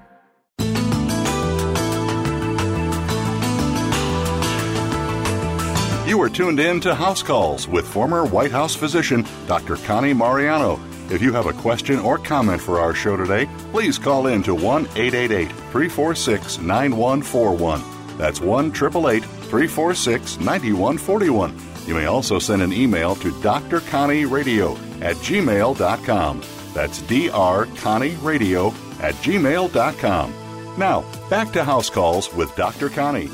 [6.09, 9.77] You are tuned in to House Calls with former White House physician Dr.
[9.77, 10.81] Connie Mariano.
[11.11, 14.53] If you have a question or comment for our show today, please call in to
[14.57, 18.19] 1 888 346 9141.
[18.19, 21.55] That's 1 888 346 9141.
[21.87, 23.81] You may also send an email to Dr.
[23.81, 26.43] Connie Radio at gmail.com.
[26.73, 27.77] That's Dr.
[27.77, 28.69] Connie Radio
[29.01, 30.35] at gmail.com.
[30.79, 32.89] Now, back to House Calls with Dr.
[32.89, 33.29] Connie.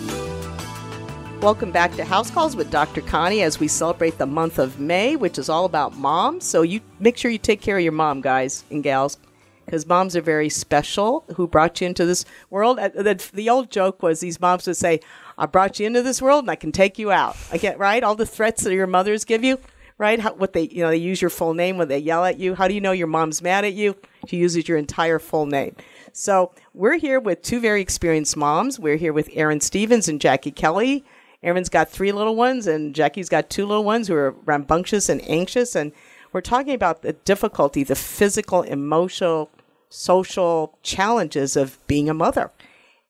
[1.40, 3.02] Welcome back to House Calls with Dr.
[3.02, 6.44] Connie as we celebrate the month of May, which is all about moms.
[6.44, 9.18] So you make sure you take care of your mom, guys and gals,
[9.64, 12.80] because moms are very special who brought you into this world.
[12.80, 12.88] Uh,
[13.32, 14.98] the old joke was these moms would say,
[15.38, 17.36] I brought you into this world and I can take you out.
[17.52, 18.02] I get right?
[18.02, 19.60] All the threats that your mothers give you,
[19.96, 20.18] right?
[20.18, 22.56] How, what they, you know, they use your full name when they yell at you.
[22.56, 23.96] How do you know your mom's mad at you?
[24.26, 25.76] She uses your entire full name.
[26.12, 28.80] So we're here with two very experienced moms.
[28.80, 31.04] We're here with Erin Stevens and Jackie Kelly.
[31.40, 35.22] Erin's got three little ones, and Jackie's got two little ones who are rambunctious and
[35.30, 35.76] anxious.
[35.76, 35.92] And
[36.32, 39.48] we're talking about the difficulty, the physical, emotional,
[39.88, 42.50] social challenges of being a mother.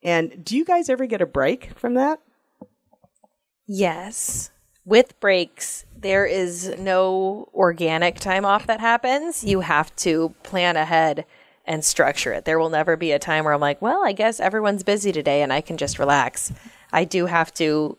[0.08, 2.18] And do you guys ever get a break from that?
[3.66, 4.50] Yes.
[4.86, 9.44] With breaks, there is no organic time off that happens.
[9.44, 11.26] You have to plan ahead
[11.66, 12.46] and structure it.
[12.46, 15.42] There will never be a time where I'm like, well, I guess everyone's busy today
[15.42, 16.54] and I can just relax.
[16.90, 17.98] I do have to,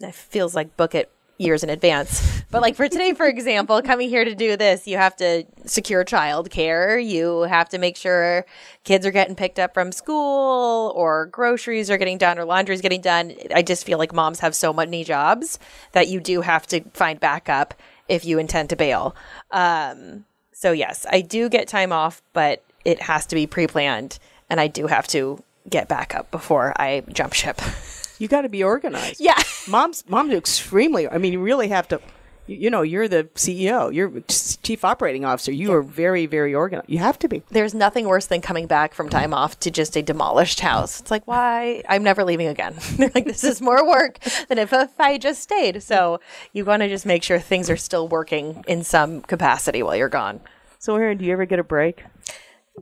[0.00, 2.42] it feels like book it years in advance.
[2.50, 6.04] But like for today, for example, coming here to do this, you have to secure
[6.04, 7.04] childcare.
[7.04, 8.46] You have to make sure
[8.84, 12.80] kids are getting picked up from school or groceries are getting done or laundry is
[12.80, 13.34] getting done.
[13.54, 15.58] I just feel like moms have so many jobs
[15.92, 17.74] that you do have to find backup
[18.08, 19.16] if you intend to bail.
[19.50, 24.18] Um, so yes, I do get time off, but it has to be pre-planned
[24.50, 27.60] and I do have to get backup before I jump ship.
[28.18, 29.20] You got to be organized.
[29.20, 29.40] Yeah.
[29.68, 31.08] moms, moms are extremely.
[31.08, 32.00] I mean, you really have to.
[32.46, 33.92] You, you know, you're the CEO.
[33.92, 34.20] You're
[34.62, 35.50] chief operating officer.
[35.52, 36.90] You are very, very organized.
[36.90, 37.42] You have to be.
[37.50, 41.00] There's nothing worse than coming back from time off to just a demolished house.
[41.00, 41.82] It's like, why?
[41.88, 42.74] I'm never leaving again.
[42.96, 45.82] They're like, this is more work than if, if I just stayed.
[45.82, 46.20] So
[46.52, 50.08] you want to just make sure things are still working in some capacity while you're
[50.08, 50.40] gone.
[50.78, 52.04] So, Erin, do you ever get a break?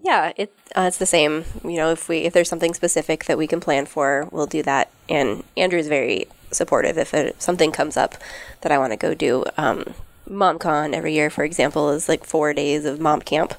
[0.01, 1.45] Yeah, it uh, it's the same.
[1.63, 4.63] You know, if we if there's something specific that we can plan for, we'll do
[4.63, 4.91] that.
[5.09, 6.97] And Andrew is very supportive.
[6.97, 8.15] If it, something comes up
[8.63, 9.95] that I want to go do, um,
[10.29, 13.55] MomCon every year, for example, is like four days of mom camp,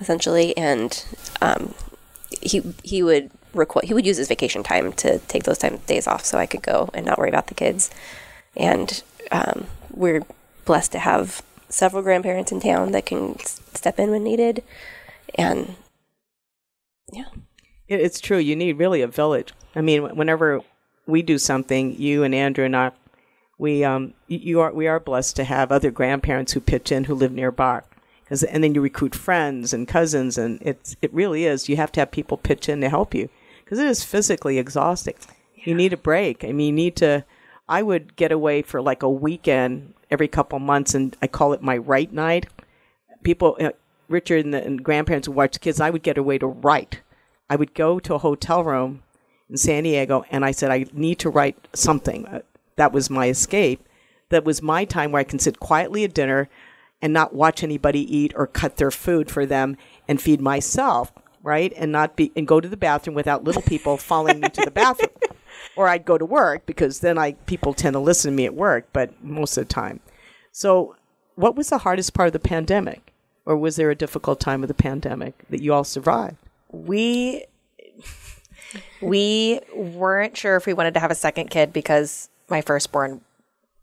[0.00, 1.02] essentially, and
[1.40, 1.74] um,
[2.42, 6.06] he he would requ- he would use his vacation time to take those time days
[6.06, 7.90] off so I could go and not worry about the kids.
[8.56, 10.22] And um, we're
[10.64, 14.62] blessed to have several grandparents in town that can s- step in when needed
[15.36, 15.74] and
[17.12, 17.26] yeah
[17.88, 18.38] it's true.
[18.38, 19.52] You need really a village.
[19.74, 20.60] I mean, whenever
[21.06, 22.92] we do something, you and Andrew and I,
[23.58, 27.14] we um, you are we are blessed to have other grandparents who pitch in who
[27.16, 27.82] live nearby.
[28.28, 31.68] 'Cause- and then you recruit friends and cousins, and it's it really is.
[31.68, 33.28] You have to have people pitch in to help you
[33.64, 35.14] because it is physically exhausting.
[35.56, 36.44] You need a break.
[36.44, 37.24] I mean, you need to.
[37.68, 41.60] I would get away for like a weekend every couple months, and I call it
[41.60, 42.46] my right night.
[43.24, 43.70] People, uh,
[44.10, 45.80] Richard and, the, and grandparents would watch the kids.
[45.80, 47.00] I would get away to write.
[47.48, 49.02] I would go to a hotel room
[49.48, 52.26] in San Diego, and I said, I need to write something.
[52.26, 52.40] Uh,
[52.76, 53.86] That was my escape.
[54.28, 56.48] That was my time where I can sit quietly at dinner
[57.02, 61.72] and not watch anybody eat or cut their food for them and feed myself, right?
[61.76, 64.70] And not be and go to the bathroom without little people following me to the
[64.70, 65.10] bathroom.
[65.76, 68.54] Or I'd go to work because then I people tend to listen to me at
[68.54, 70.00] work, but most of the time.
[70.52, 70.96] So,
[71.34, 73.09] what was the hardest part of the pandemic?
[73.50, 76.36] Or was there a difficult time of the pandemic that you all survived?
[76.72, 77.44] we
[79.00, 83.20] we weren't sure if we wanted to have a second kid because my firstborn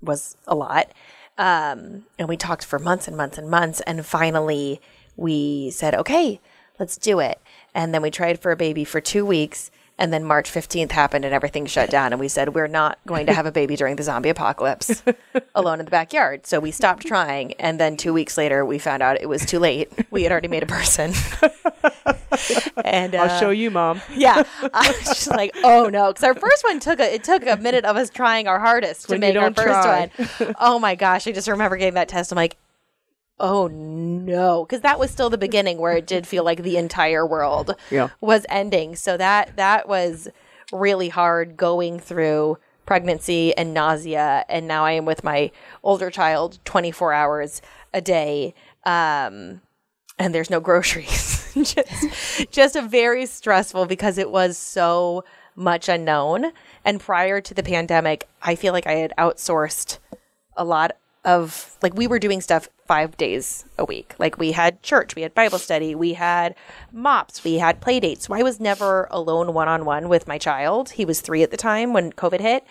[0.02, 0.92] was a lot
[1.38, 4.80] um, and we talked for months and months and months and finally
[5.16, 6.40] we said okay
[6.80, 7.40] let's do it
[7.74, 11.26] and then we tried for a baby for two weeks and then March 15th happened
[11.26, 12.14] and everything shut down.
[12.14, 15.02] And we said, we're not going to have a baby during the zombie apocalypse
[15.56, 16.46] alone in the backyard.
[16.46, 17.54] So we stopped trying.
[17.54, 19.92] And then two weeks later, we found out it was too late.
[20.12, 21.14] We had already made a person.
[22.86, 24.02] and uh, I'll show you, mom.
[24.16, 27.46] yeah, I was just like, oh no, because our first one took a it took
[27.48, 30.10] a minute of us trying our hardest to When you make our first try.
[30.40, 30.56] one.
[30.60, 32.32] Oh my gosh, I just remember getting that test.
[32.32, 32.58] I'm like,
[33.40, 37.26] oh no, because that was still the beginning where it did feel like the entire
[37.26, 38.10] world Yeah.
[38.22, 38.96] was ending.
[38.96, 40.28] So that that was
[40.72, 45.52] really hard going through pregnancy and nausea, and now I am with my
[45.84, 47.62] older child 24 hours
[47.94, 48.54] a day.
[48.86, 49.62] Um,
[50.20, 51.52] and there's no groceries.
[51.56, 55.24] just, just a very stressful because it was so
[55.56, 56.52] much unknown.
[56.86, 60.00] And prior to the pandemic, I feel like I had outsourced
[60.56, 60.96] a lot
[61.28, 64.16] of like we were doing stuff five days a week.
[64.18, 66.56] Like we had church, we had Bible study, we had
[66.94, 68.26] mops, we had play dates.
[68.26, 70.92] So I was never alone one on one with my child.
[70.92, 72.66] He was three at the time when COVID hit.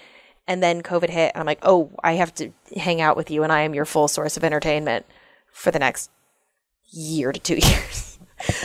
[0.48, 3.42] And then COVID hit, and I'm like, oh, I have to hang out with you,
[3.42, 5.04] and I am your full source of entertainment
[5.50, 6.08] for the next
[6.92, 8.20] year to two years.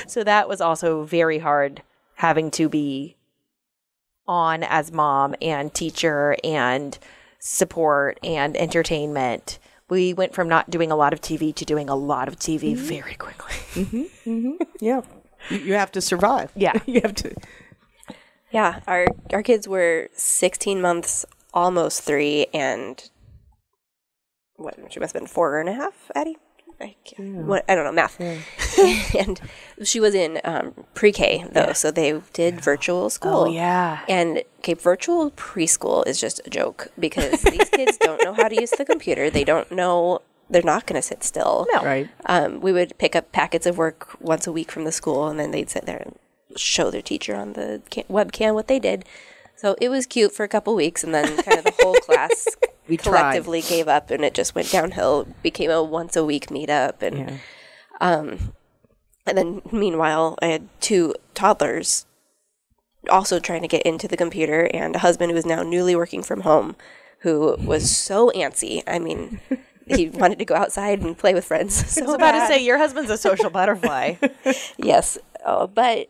[0.07, 1.81] so that was also very hard
[2.17, 3.15] having to be
[4.27, 6.99] on as mom and teacher and
[7.39, 9.57] support and entertainment.
[9.91, 12.75] We went from not doing a lot of TV to doing a lot of TV
[12.75, 12.85] mm-hmm.
[12.85, 13.55] very quickly.
[13.83, 14.29] Mm-hmm.
[14.29, 14.63] Mm-hmm.
[14.79, 15.01] Yeah.
[15.49, 16.49] You, you have to survive.
[16.55, 16.79] Yeah.
[16.85, 17.35] you have to.
[18.51, 23.09] Yeah, our our kids were 16 months, almost three, and
[24.55, 26.37] what she must have been four and a half, Addie.
[26.81, 28.19] I, can't, what, I don't know math.
[29.15, 29.39] and
[29.83, 33.41] she was in um, pre-K though, so they did virtual school.
[33.41, 34.03] Oh, yeah.
[34.07, 38.55] And okay, virtual preschool is just a joke because these kids don't know how to
[38.55, 39.29] use the computer.
[39.29, 40.21] They don't know.
[40.49, 41.65] They're not going to sit still.
[41.73, 41.83] No.
[41.83, 42.09] Right.
[42.25, 45.39] Um, we would pick up packets of work once a week from the school, and
[45.39, 46.17] then they'd sit there and
[46.57, 49.05] show their teacher on the ca- webcam what they did.
[49.61, 52.47] So it was cute for a couple weeks, and then kind of the whole class
[52.87, 53.03] We tried.
[53.03, 55.27] collectively gave up, and it just went downhill.
[55.43, 57.39] Became a once a week meetup, and
[57.99, 58.53] um,
[59.27, 62.07] and then meanwhile, I had two toddlers
[63.07, 66.23] also trying to get into the computer, and a husband who is now newly working
[66.23, 66.75] from home,
[67.19, 68.81] who was so antsy.
[68.87, 69.39] I mean.
[69.87, 71.75] He wanted to go outside and play with friends.
[71.91, 72.47] So I was about bad.
[72.47, 74.15] to say, your husband's a social butterfly.
[74.77, 76.07] Yes, uh, but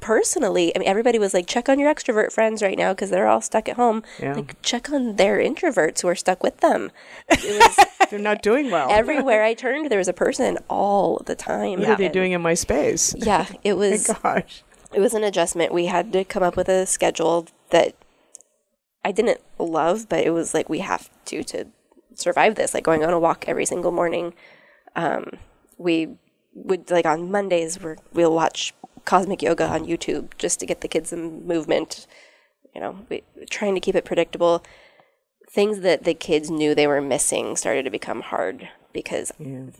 [0.00, 3.26] personally, I mean, everybody was like, check on your extrovert friends right now because they're
[3.28, 4.02] all stuck at home.
[4.20, 4.34] Yeah.
[4.34, 6.90] Like, check on their introverts who are stuck with them.
[7.28, 8.88] It was They're not doing well.
[8.92, 11.80] everywhere I turned, there was a person all the time.
[11.80, 13.14] what are they And- doing in my space?
[13.18, 14.62] Yeah, it was Gosh.
[14.92, 15.72] it was an adjustment.
[15.72, 17.94] We had to come up with a schedule that
[19.04, 21.66] I didn't love, but it was like we have to to
[22.14, 22.74] survive this.
[22.74, 24.34] Like going on a walk every single morning.
[24.94, 25.30] Um,
[25.78, 26.08] we
[26.54, 30.88] would like on Mondays we we'll watch cosmic yoga on YouTube just to get the
[30.88, 32.06] kids in movement.
[32.74, 34.64] You know, we, trying to keep it predictable.
[35.50, 39.32] Things that the kids knew they were missing started to become hard because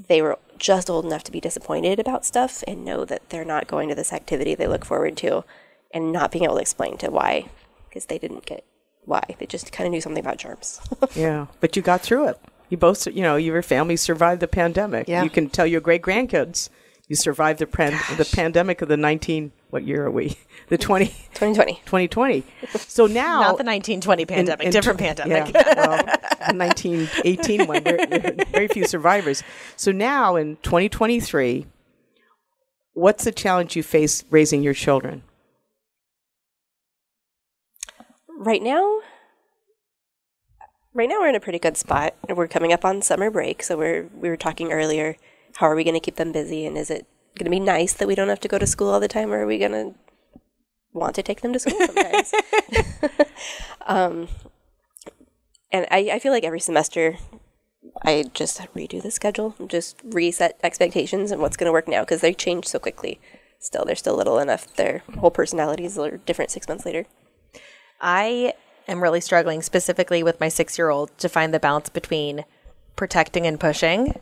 [0.08, 3.66] they were just old enough to be disappointed about stuff and know that they're not
[3.66, 5.44] going to this activity they look forward to
[5.92, 7.46] and not being able to explain to why
[7.88, 8.64] because they didn't get
[9.04, 9.22] why.
[9.38, 10.80] They just kind of knew something about germs.
[11.14, 12.38] Yeah, but you got through it.
[12.68, 15.08] You both, you know, your family survived the pandemic.
[15.08, 15.22] Yeah.
[15.24, 16.70] You can tell your great grandkids
[17.08, 20.36] you survived the pan- the pandemic of the 19 what year are we?
[20.68, 21.74] The 20 2020.
[21.84, 22.44] 2020.
[22.78, 25.54] So now Not the 1920 pandemic, in- in different tw- pandemic.
[25.54, 25.96] Yeah, well,
[26.48, 27.82] the 1918 one.
[27.82, 29.42] There, there very few survivors.
[29.76, 31.66] So now in 2023,
[32.94, 35.24] what's the challenge you face raising your children?
[38.38, 39.00] Right now,
[40.94, 42.14] right now we're in a pretty good spot.
[42.28, 45.16] We're coming up on summer break, so we're we were talking earlier.
[45.56, 47.06] How are we going to keep them busy, and is it
[47.38, 49.32] going to be nice that we don't have to go to school all the time,
[49.32, 49.94] or are we going to
[50.92, 52.32] want to take them to school sometimes?
[53.86, 54.28] um,
[55.70, 57.18] and I, I feel like every semester
[58.04, 62.20] I just redo the schedule, just reset expectations and what's going to work now because
[62.20, 63.20] they change so quickly.
[63.58, 64.74] Still, they're still little enough.
[64.74, 67.06] Their whole personalities are different six months later.
[68.00, 68.54] I
[68.88, 72.44] am really struggling specifically with my six year old to find the balance between
[72.96, 74.20] protecting and pushing.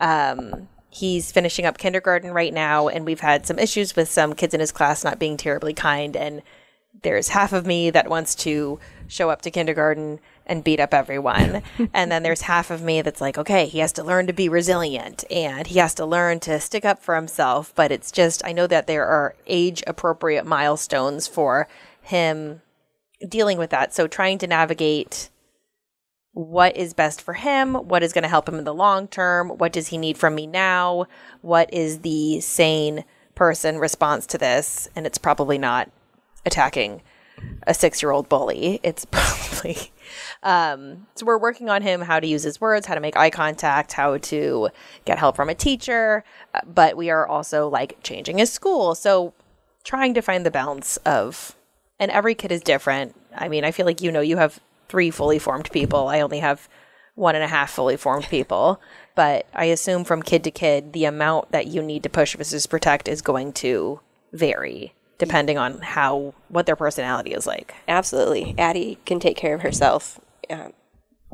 [0.00, 4.54] Um, he's finishing up kindergarten right now, and we've had some issues with some kids
[4.54, 6.16] in his class not being terribly kind.
[6.16, 6.42] And
[7.02, 11.62] there's half of me that wants to show up to kindergarten and beat up everyone.
[11.92, 14.48] and then there's half of me that's like, okay, he has to learn to be
[14.48, 17.72] resilient and he has to learn to stick up for himself.
[17.74, 21.68] But it's just, I know that there are age appropriate milestones for
[22.00, 22.62] him
[23.28, 23.92] dealing with that.
[23.94, 25.30] So trying to navigate
[26.36, 29.48] what is best for him, what is going to help him in the long term,
[29.48, 31.06] what does he need from me now,
[31.40, 35.90] what is the sane person response to this, and it's probably not
[36.44, 37.00] attacking
[37.66, 38.80] a 6-year-old bully.
[38.82, 39.90] It's probably
[40.42, 43.30] um, so we're working on him how to use his words, how to make eye
[43.30, 44.68] contact, how to
[45.06, 46.22] get help from a teacher,
[46.52, 48.94] uh, but we are also like changing his school.
[48.94, 49.32] So
[49.84, 51.56] trying to find the balance of
[51.98, 53.16] and every kid is different.
[53.34, 56.08] I mean, I feel like you know you have three fully formed people.
[56.08, 56.68] I only have
[57.14, 58.80] one and a half fully formed people.
[59.14, 62.66] But I assume from kid to kid, the amount that you need to push versus
[62.66, 64.00] protect is going to
[64.32, 67.74] vary depending on how what their personality is like.
[67.88, 68.54] Absolutely.
[68.58, 70.20] Addie can take care of herself.
[70.50, 70.74] Um,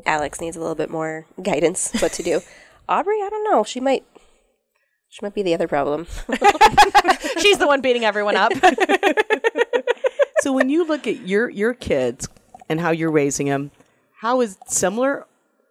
[0.05, 2.41] Alex needs a little bit more guidance what to do.
[2.89, 3.63] Aubrey, I don't know.
[3.63, 4.05] She might
[5.09, 6.05] she might be the other problem.
[7.39, 8.53] She's the one beating everyone up.
[10.43, 12.27] So when you look at your your kids
[12.69, 13.71] and how you're raising them,
[14.21, 15.25] how is it similar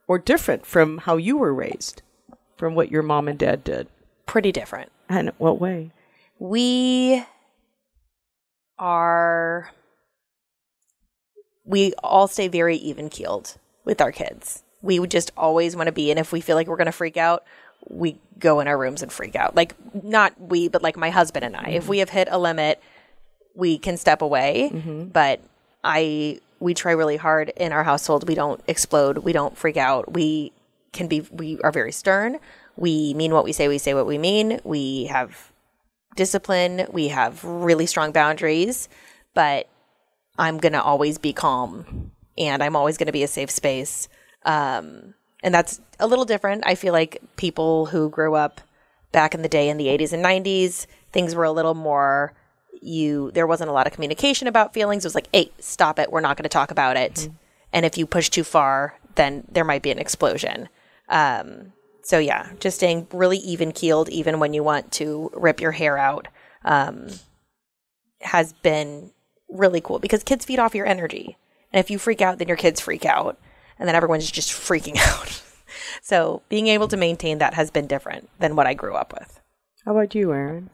[0.07, 2.03] or different from how you were raised,
[2.57, 3.89] from what your mom and dad did?
[4.27, 4.91] Pretty different.
[5.09, 5.91] And what way?
[6.39, 7.25] We
[8.79, 9.71] are
[11.65, 14.63] we all stay very even keeled with our kids.
[14.81, 16.93] We would just always want to be, and if we feel like we're going to
[16.93, 17.45] freak out,
[17.89, 19.55] we go in our rooms and freak out.
[19.55, 21.71] Like not we, but like my husband and I.
[21.71, 21.91] If mm-hmm.
[21.91, 22.83] we have hit a limit,
[23.55, 24.71] we can step away.
[24.73, 25.05] Mm-hmm.
[25.07, 25.41] But
[25.85, 28.29] I, we try really hard in our household.
[28.29, 29.19] We don't explode.
[29.19, 30.13] We don't freak out.
[30.13, 30.53] We
[30.93, 31.21] can be.
[31.33, 32.39] We are very stern.
[32.77, 33.69] We mean what we say.
[33.69, 34.61] We say what we mean.
[34.63, 35.53] We have
[36.15, 36.87] discipline.
[36.91, 38.89] We have really strong boundaries.
[39.35, 39.69] But
[40.39, 44.09] I'm going to always be calm and I'm always going to be a safe space.
[44.45, 46.63] Um, and that's a little different.
[46.65, 48.61] I feel like people who grew up
[49.11, 52.33] back in the day in the 80s and 90s, things were a little more
[52.81, 55.05] you there wasn't a lot of communication about feelings.
[55.05, 56.11] It was like, "Hey, stop it.
[56.11, 57.29] We're not going to talk about it."
[57.73, 60.69] And if you push too far, then there might be an explosion.
[61.09, 65.73] Um, so yeah, just staying really even keeled even when you want to rip your
[65.73, 66.29] hair out.
[66.65, 67.09] Um,
[68.21, 69.11] has been
[69.49, 71.37] really cool because kids feed off your energy.
[71.73, 73.39] And if you freak out, then your kids freak out.
[73.79, 75.43] And then everyone's just freaking out.
[76.03, 79.41] so being able to maintain that has been different than what I grew up with.
[79.85, 80.71] How about you, Erin?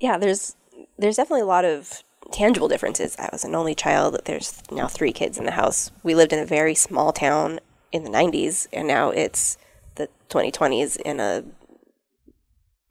[0.00, 0.56] yeah, there's
[0.98, 3.16] there's definitely a lot of tangible differences.
[3.18, 4.18] I was an only child.
[4.24, 5.90] There's now three kids in the house.
[6.02, 7.60] We lived in a very small town
[7.92, 9.58] in the 90s, and now it's
[9.94, 11.44] the 2020s in a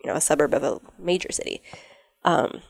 [0.04, 1.62] you know a suburb of a major city.
[2.24, 2.62] Um,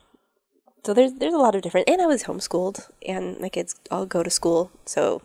[0.86, 1.90] so there's there's a lot of different.
[1.90, 4.72] And I was homeschooled, and my kids all go to school.
[4.86, 5.22] So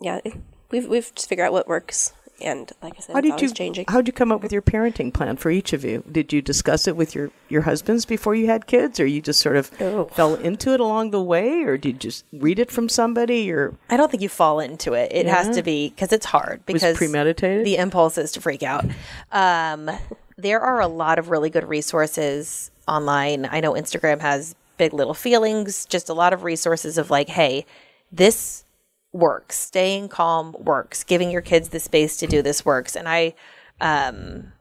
[0.00, 0.34] yeah, it,
[0.70, 2.12] we've we've just figured out what works.
[2.42, 3.84] And like I said, How did you changing.
[3.88, 6.02] How did you come up with your parenting plan for each of you?
[6.10, 9.40] Did you discuss it with your your husbands before you had kids, or you just
[9.40, 10.06] sort of Oh.
[10.06, 13.74] fell into it along the way, or did you just read it from somebody, or
[13.90, 15.12] I don't think you fall into it.
[15.12, 17.64] It has to be because it's hard was because premeditated?
[17.66, 18.84] the impulse is to freak out.
[19.30, 19.90] Um,
[20.36, 23.46] there are a lot of really good resources online.
[23.50, 27.64] I know Instagram has big little feelings, just a lot of resources of like, hey,
[28.10, 28.64] this
[29.12, 29.58] works.
[29.58, 31.04] Staying calm works.
[31.04, 32.96] Giving your kids the space to do this works.
[32.96, 33.34] And I,
[33.80, 34.52] um,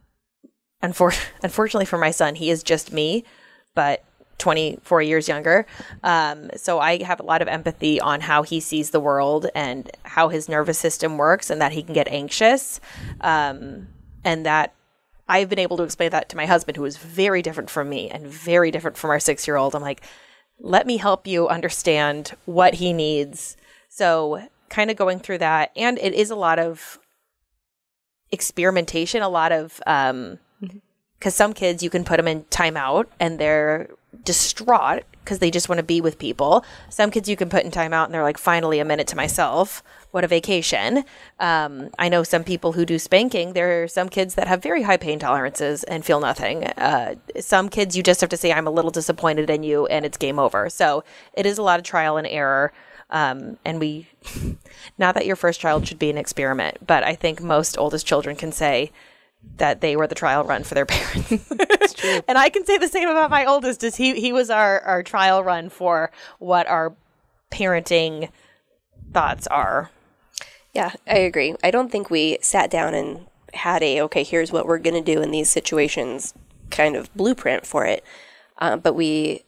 [0.83, 3.23] unfor- unfortunately for my son, he is just me,
[3.73, 4.03] but
[4.37, 5.65] 24 years younger.
[6.03, 9.89] Um, so I have a lot of empathy on how he sees the world and
[10.03, 12.79] how his nervous system works and that he can get anxious.
[13.21, 13.87] Um,
[14.23, 14.73] and that
[15.29, 18.09] I've been able to explain that to my husband, who is very different from me
[18.09, 19.75] and very different from our six year old.
[19.75, 20.01] I'm like,
[20.59, 23.55] let me help you understand what he needs.
[23.93, 25.71] So, kind of going through that.
[25.75, 26.97] And it is a lot of
[28.31, 30.39] experimentation, a lot of, um,
[31.19, 33.89] because some kids you can put them in timeout and they're
[34.23, 36.63] distraught because they just want to be with people.
[36.89, 39.83] Some kids you can put in timeout and they're like, finally, a minute to myself.
[40.11, 41.03] What a vacation.
[41.39, 43.51] Um, I know some people who do spanking.
[43.53, 46.63] There are some kids that have very high pain tolerances and feel nothing.
[46.65, 50.05] Uh, some kids you just have to say, I'm a little disappointed in you and
[50.05, 50.69] it's game over.
[50.69, 52.71] So it is a lot of trial and error.
[53.11, 54.07] Um, and we,
[54.97, 58.35] not that your first child should be an experiment, but I think most oldest children
[58.35, 58.91] can say,
[59.57, 61.49] that they were the trial run for their parents.
[62.27, 65.01] and I can say the same about my oldest is he he was our our
[65.01, 66.93] trial run for what our
[67.51, 68.29] parenting
[69.11, 69.89] thoughts are.
[70.73, 71.55] Yeah, I agree.
[71.63, 75.13] I don't think we sat down and had a okay, here's what we're going to
[75.13, 76.33] do in these situations
[76.69, 78.03] kind of blueprint for it.
[78.57, 79.43] Um, but we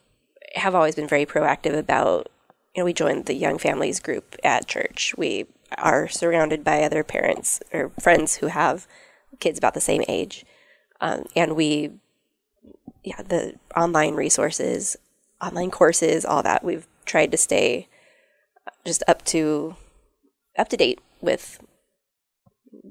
[0.56, 2.30] have always been very proactive about,
[2.76, 5.14] you know, we joined the young families group at church.
[5.18, 5.46] We
[5.78, 8.88] are surrounded by other parents or friends who have
[9.40, 10.46] kids about the same age.
[11.00, 11.92] Um, and we,
[13.04, 14.96] yeah, the online resources,
[15.42, 17.88] online courses, all that, we've tried to stay
[18.86, 19.76] just up to
[20.58, 21.60] up to date with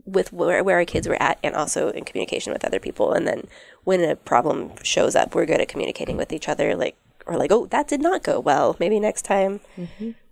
[0.05, 3.27] with where, where our kids were at and also in communication with other people and
[3.27, 3.47] then
[3.85, 7.53] when a problem shows up we're good at communicating with each other like or like
[7.53, 9.61] oh that did not go well maybe next time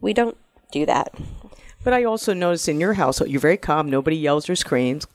[0.01, 0.37] we don't
[0.73, 1.15] do that
[1.83, 3.89] But I also notice in your household, you're very calm.
[3.89, 5.07] Nobody yells or screams.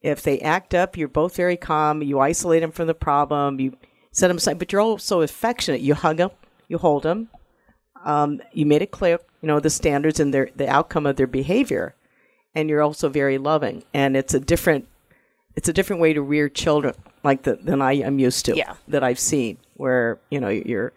[0.00, 2.02] If they act up, you're both very calm.
[2.02, 3.58] You isolate them from the problem.
[3.58, 3.76] You
[4.12, 5.80] set them aside, but you're also affectionate.
[5.80, 6.30] You hug them,
[6.68, 7.30] you hold them.
[8.04, 11.26] Um, you made it clear, you know, the standards and their the outcome of their
[11.26, 11.94] behavior,
[12.54, 13.82] and you're also very loving.
[13.92, 14.86] And it's a different,
[15.56, 16.94] it's a different way to rear children,
[17.24, 18.56] like the, than I am used to.
[18.56, 18.74] Yeah.
[18.86, 19.56] that I've seen.
[19.76, 20.92] Where you know you're,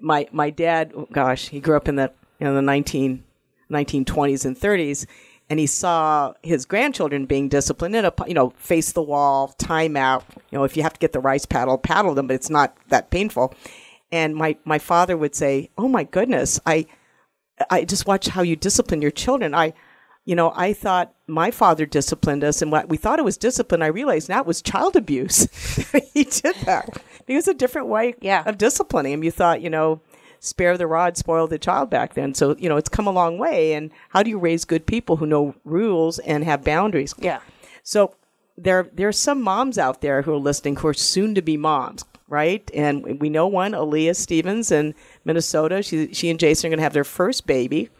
[0.00, 0.92] my my dad.
[0.96, 3.24] oh, Gosh, he grew up in the in the nineteen
[3.70, 5.06] 1920s and 30s,
[5.48, 9.96] and he saw his grandchildren being disciplined in a you know face the wall, time
[9.96, 10.24] out.
[10.50, 12.76] You know, if you have to get the rice paddle, paddle them, but it's not
[12.88, 13.54] that painful.
[14.12, 16.86] And my my father would say, "Oh my goodness, I
[17.70, 19.54] I just watch how you discipline your children.
[19.54, 19.72] I."
[20.26, 23.82] You know, I thought my father disciplined us, and what we thought it was discipline,
[23.82, 25.44] I realized now it was child abuse.
[26.12, 27.02] he did that.
[27.30, 28.42] It was a different way Yeah.
[28.44, 29.22] of disciplining him.
[29.24, 30.00] You thought, you know,
[30.40, 32.34] spare the rod, spoil the child back then.
[32.34, 33.72] So, you know, it's come a long way.
[33.72, 37.14] And how do you raise good people who know rules and have boundaries?
[37.18, 37.38] Yeah.
[37.84, 38.14] So
[38.56, 41.56] there, there are some moms out there who are listening who are soon to be
[41.56, 42.68] moms, right?
[42.74, 45.82] And we know one, Aaliyah Stevens in Minnesota.
[45.82, 47.90] She, she and Jason are going to have their first baby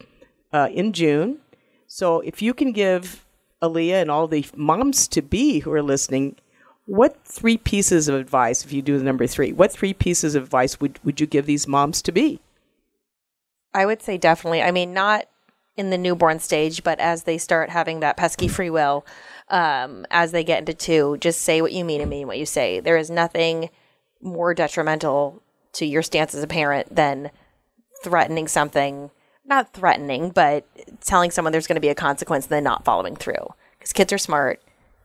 [0.52, 1.38] uh, in June.
[1.86, 3.24] So if you can give
[3.62, 6.36] Aaliyah and all the moms to be who are listening,
[6.90, 10.42] what three pieces of advice, if you do the number three, what three pieces of
[10.42, 12.40] advice would, would you give these moms to be?
[13.72, 14.60] I would say definitely.
[14.60, 15.26] I mean, not
[15.76, 19.06] in the newborn stage, but as they start having that pesky free will,
[19.50, 22.46] um, as they get into two, just say what you mean and mean what you
[22.46, 22.80] say.
[22.80, 23.70] There is nothing
[24.20, 27.30] more detrimental to your stance as a parent than
[28.02, 29.12] threatening something,
[29.44, 30.66] not threatening, but
[31.02, 33.54] telling someone there's going to be a consequence and then not following through.
[33.78, 34.60] Because kids are smart.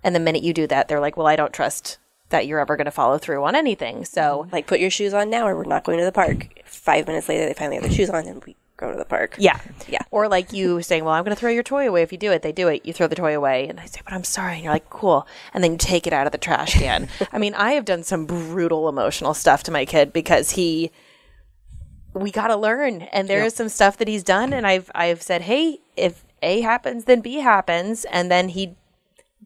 [0.05, 1.97] And the minute you do that, they're like, well, I don't trust
[2.29, 4.05] that you're ever going to follow through on anything.
[4.05, 4.53] So, mm-hmm.
[4.53, 6.61] Like, put your shoes on now, or we're not going to the park.
[6.63, 9.35] Five minutes later, they finally have their shoes on, and we go to the park.
[9.39, 9.59] Yeah.
[9.87, 10.03] Yeah.
[10.11, 12.31] Or like you saying, Well, I'm going to throw your toy away if you do
[12.31, 12.43] it.
[12.43, 12.85] They do it.
[12.85, 13.67] You throw the toy away.
[13.67, 14.55] And I say, But I'm sorry.
[14.55, 15.25] And you're like, Cool.
[15.55, 17.09] And then you take it out of the trash can.
[17.31, 20.91] I mean, I have done some brutal emotional stuff to my kid because he,
[22.13, 23.03] we got to learn.
[23.03, 24.53] And there is some stuff that he's done.
[24.53, 28.05] And I've, I've said, Hey, if A happens, then B happens.
[28.05, 28.75] And then he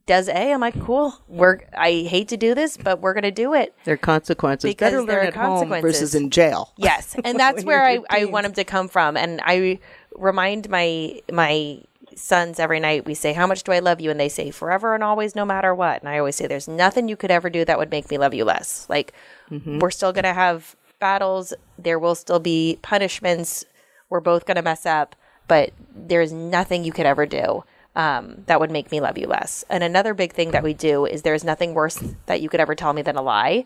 [0.05, 0.53] does A.
[0.53, 1.13] I'm like, Cool.
[1.27, 3.75] We're, I hate to do this, but we're going to do it.
[3.83, 4.69] There are consequences.
[4.69, 6.15] Because Better learn at home versus consequences.
[6.15, 6.73] in jail.
[6.77, 9.17] Yes, and that's where I, I want him to come from.
[9.17, 9.79] And I
[10.15, 11.81] remind my my
[12.15, 13.05] sons every night.
[13.05, 15.45] We say, "How much do I love you?" And they say, "Forever and always, no
[15.45, 18.09] matter what." And I always say, "There's nothing you could ever do that would make
[18.09, 19.13] me love you less." Like
[19.49, 19.79] mm-hmm.
[19.79, 21.53] we're still gonna have battles.
[21.77, 23.65] There will still be punishments.
[24.09, 25.15] We're both gonna mess up,
[25.47, 27.63] but there's nothing you could ever do.
[27.99, 29.65] Um, that would make me love you less.
[29.69, 32.73] And another big thing that we do is there's nothing worse that you could ever
[32.73, 33.65] tell me than a lie.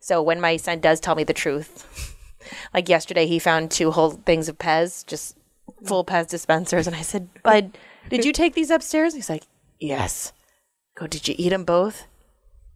[0.00, 2.14] So when my son does tell me the truth,
[2.74, 5.34] like yesterday, he found two whole things of Pez, just
[5.82, 7.78] full Pez dispensers, and I said, "Bud,
[8.10, 9.44] did you take these upstairs?" He's like,
[9.78, 10.34] "Yes."
[10.94, 12.06] Go, did you eat them both?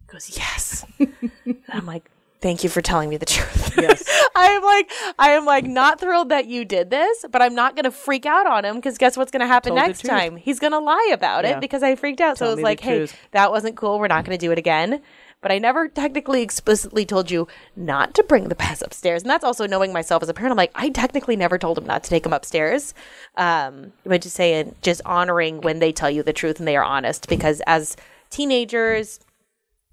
[0.01, 0.87] He goes, "Yes."
[1.69, 2.09] I'm like,
[2.45, 4.03] "Thank you for telling me the truth." Yes.
[4.35, 7.75] I am like, I am like not thrilled that you did this, but I'm not
[7.75, 10.35] gonna freak out on him because guess what's gonna happen Told next time?
[10.35, 11.57] He's gonna lie about Yeah.
[11.57, 12.37] it because I freaked out.
[12.37, 13.17] Tell so me was like, hey, truth.
[13.31, 13.97] that wasn't cool.
[13.97, 15.01] We're not gonna do it again.
[15.41, 19.21] But I never technically explicitly told you not to bring the Pez upstairs.
[19.21, 20.51] And that's also knowing myself as a parent.
[20.51, 22.93] I'm like, I technically never told him not to take them upstairs.
[23.37, 26.83] Um, but just saying, just honoring when they tell you the truth and they are
[26.83, 27.27] honest.
[27.27, 27.95] Because as
[28.31, 29.19] teenagers,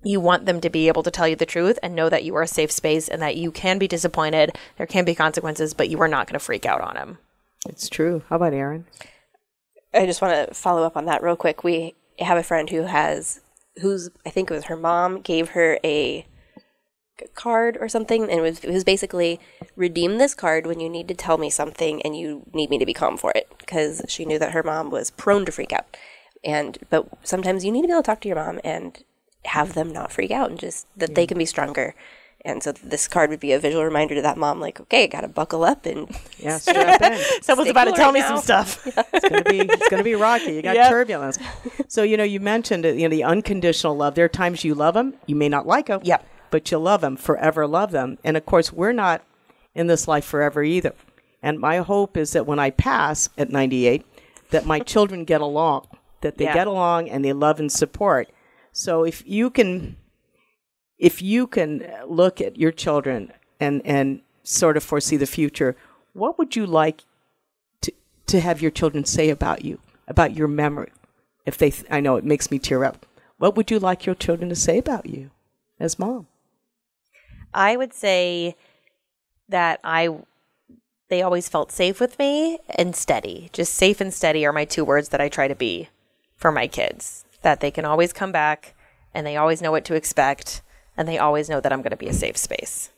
[0.02, 2.34] you want them to be able to tell you the truth and know that you
[2.36, 4.56] are a safe space and that you can be disappointed.
[4.76, 7.18] There can be consequences, but you are not going to freak out on them.
[7.68, 8.22] It's true.
[8.28, 8.86] How about Erin?
[9.94, 11.62] I just want to follow up on that real quick.
[11.62, 13.40] We have a friend who has,
[13.80, 16.26] who's, I think it was her mom, gave her a
[17.34, 19.38] card or something, and it was, it was basically
[19.76, 22.86] redeem this card when you need to tell me something and you need me to
[22.86, 25.96] be calm for it, because she knew that her mom was prone to freak out.
[26.42, 29.04] And, but sometimes you need to be able to talk to your mom and
[29.44, 31.94] have them not freak out and just that they can be stronger.
[32.44, 35.28] And so this card would be a visual reminder to that mom, like, okay, gotta
[35.28, 37.20] buckle up and Yeah, strap in.
[37.40, 38.28] Someone's about to tell me now.
[38.36, 38.84] some stuff.
[39.14, 40.52] It's gonna be it's gonna be rocky.
[40.54, 40.90] You got Yep.
[40.90, 41.38] turbulence.
[41.86, 44.16] So you know you mentioned you know the unconditional love.
[44.16, 46.26] There are times you love them, you may not like them, Yep.
[46.50, 47.64] but you love them forever.
[47.66, 49.22] Love them, and of course we're not
[49.74, 50.94] in this life forever either.
[51.44, 54.04] And my hope is that when I pass at 98,
[54.50, 55.86] that my children get along,
[56.22, 56.54] that they Yeah.
[56.54, 58.28] get along and they love and support.
[58.72, 59.96] So if you can,
[60.98, 65.76] if you can look at your children and and sort of foresee the future,
[66.14, 67.02] what would you like
[67.82, 67.92] to
[68.26, 70.90] to have your children say about you, about your memory?
[71.44, 73.04] If they, th- I know it makes me tear up.
[73.38, 75.30] What would you like your children to say about you
[75.80, 76.28] as mom?
[77.52, 78.56] I would say
[79.48, 80.08] that I
[81.08, 83.50] they always felt safe with me and steady.
[83.52, 85.88] Just safe and steady are my two words that I try to be
[86.36, 87.24] for my kids.
[87.42, 88.74] That they can always come back
[89.14, 90.62] and they always know what to expect
[90.96, 92.90] and they always know that I'm going to be a safe space.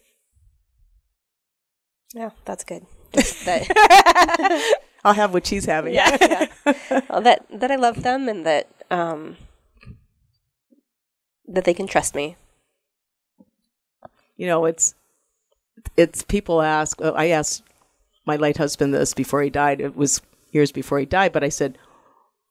[2.15, 2.87] yeah, that's good.
[3.13, 4.75] Just that,
[5.05, 5.95] I'll have what she's having.
[5.95, 6.47] yeah.
[7.09, 9.37] Well, that that I love them and that um
[11.47, 12.37] that they can trust me.
[14.37, 14.95] you know, it's
[15.97, 17.01] it's people ask.
[17.01, 17.63] uh, I asked
[18.27, 19.81] my late husband this before he died.
[19.81, 20.21] It was
[20.51, 21.79] years before he died, but I said,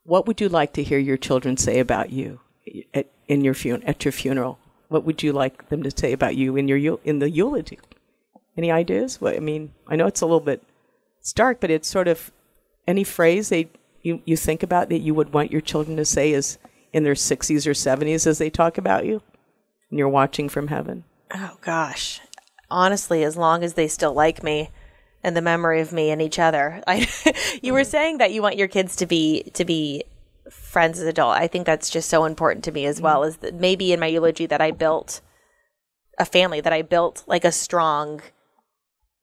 [0.03, 2.39] "What would you like to hear your children say about you
[2.93, 4.59] at in your fun- at your funeral?
[4.89, 7.79] What would you like them to say about you in your in the eulogy?
[8.57, 9.19] Any ideas?
[9.19, 10.61] Well, I mean, I know it's a little bit
[11.21, 12.31] stark, but it's sort of
[12.87, 13.69] any phrase they
[14.01, 16.57] you you think about that you would want your children to say is
[16.91, 19.21] in their sixties or seventies as they talk about you,
[19.89, 22.21] and you're watching from heaven." Oh gosh.
[22.69, 24.69] Honestly, as long as they still like me
[25.23, 26.83] and the memory of me and each other.
[26.87, 27.07] I,
[27.61, 30.03] you were saying that you want your kids to be to be
[30.49, 31.35] friends as adult.
[31.37, 33.23] I think that's just so important to me as well.
[33.23, 35.21] Is that maybe in my eulogy that I built
[36.19, 38.21] a family that I built like a strong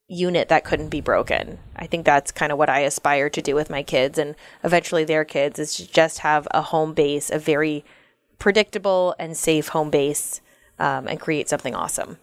[0.09, 1.59] unit that couldn't be broken.
[1.77, 4.35] I think that's kind of what I aspire to do with my kids and
[4.65, 7.85] eventually their kids is to just have a home base, a very
[8.41, 10.41] predictable and safe home base,
[10.81, 12.19] um, and create something awesome.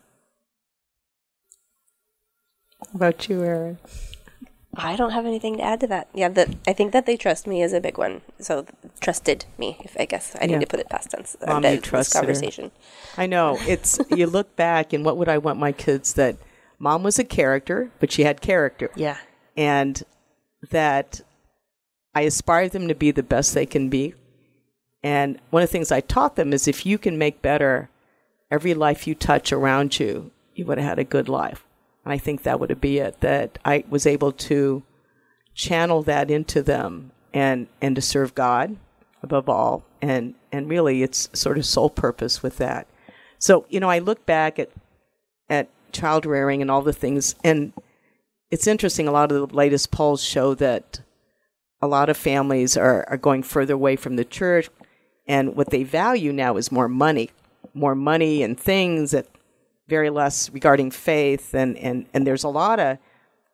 [2.94, 3.78] About you, Erin?
[4.80, 6.08] I don't have anything to add to that.
[6.14, 8.22] Yeah, that I think that they trust me is a big one.
[8.40, 8.66] So
[9.00, 11.36] trusted me, if I guess I need to put it past tense.
[11.46, 12.22] Mom, uh, you this trusted her.
[12.22, 12.72] conversation.
[13.18, 13.58] I know.
[13.68, 16.38] It's you look back and what would I want my kids that
[16.78, 18.92] mom was a character, but she had character.
[18.96, 19.18] Yeah.
[19.56, 20.04] And
[20.70, 21.22] that
[22.14, 24.14] I aspire them to be the best they can be.
[25.02, 27.90] And one of the things I taught them is if you can make better
[28.52, 31.64] every life you touch around you, you would have had a good life.
[32.08, 33.20] And I think that would be it.
[33.20, 34.82] That I was able to
[35.54, 38.78] channel that into them and and to serve God
[39.22, 39.84] above all.
[40.02, 42.88] And and really it's sort of sole purpose with that.
[43.40, 44.70] So, you know, I look back at
[45.50, 47.74] at child rearing and all the things and
[48.52, 51.02] it's interesting a lot of the latest polls show that
[51.82, 54.70] a lot of families are, are going further away from the church
[55.28, 57.32] and what they value now is more money
[57.74, 59.28] more money and things that
[59.88, 62.98] very less regarding faith and, and, and there's a lot of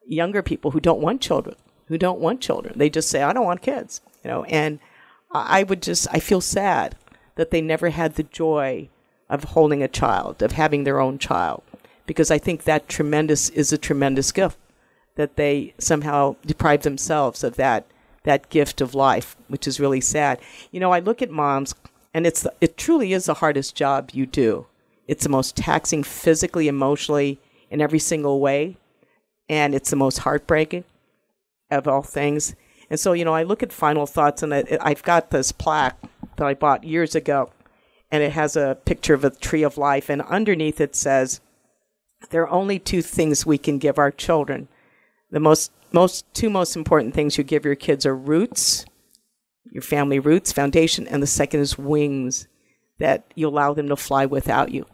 [0.06, 1.56] younger people who don't want children
[1.88, 4.80] who don't want children they just say i don't want kids you know and
[5.32, 6.96] i would just i feel sad
[7.36, 8.90] that they never had the joy
[9.30, 11.64] of holding a child of having their own child
[12.06, 14.58] because i think that tremendous is a tremendous gift
[15.16, 17.86] that they somehow deprive themselves of that
[18.24, 20.40] that gift of life, which is really sad.
[20.72, 21.76] You know, I look at moms,
[22.14, 24.66] and it's it truly is the hardest job you do.
[25.08, 27.40] It's the most taxing physically, emotionally,
[27.70, 28.78] in every single way,
[29.50, 30.84] and it's the most heartbreaking
[31.72, 32.56] of all things.
[32.90, 35.98] And so, you know, I look at final thoughts, and I, I've got this plaque
[36.38, 37.52] that I bought years ago,
[38.12, 41.42] and it has a picture of a tree of life, and underneath it says,
[42.30, 44.68] "There are only two things we can give our children."
[45.34, 48.86] the most most two most important things you give your kids are roots
[49.72, 52.48] your family roots foundation and the second is wings
[53.00, 54.86] that you allow them to fly without you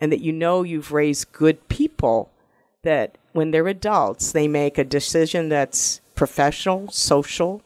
[0.00, 2.30] and that you know you've raised good people
[2.82, 7.62] that when they're adults they make a decision that's professional social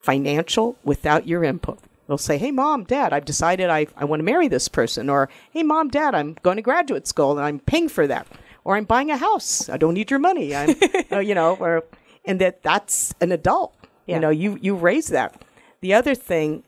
[0.00, 4.24] financial without your input they'll say hey mom dad i've decided i, I want to
[4.24, 7.88] marry this person or hey mom dad i'm going to graduate school and i'm paying
[7.88, 8.26] for that
[8.68, 9.70] or I'm buying a house.
[9.70, 10.54] I don't need your money.
[10.54, 10.76] I'm,
[11.12, 11.84] uh, you know, or
[12.26, 13.74] and that that's an adult.
[14.04, 14.16] Yeah.
[14.16, 15.40] You know, you you raise that.
[15.80, 16.64] The other thing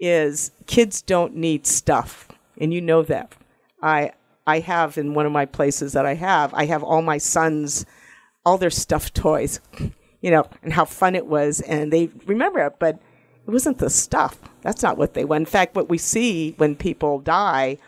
[0.00, 2.28] is kids don't need stuff,
[2.58, 3.34] and you know that.
[3.82, 4.12] I
[4.46, 6.54] I have in one of my places that I have.
[6.54, 7.84] I have all my sons,
[8.44, 9.60] all their stuffed toys,
[10.20, 13.00] you know, and how fun it was, and they remember it, but
[13.46, 14.38] it wasn't the stuff.
[14.62, 15.42] That's not what they want.
[15.42, 17.78] In fact, what we see when people die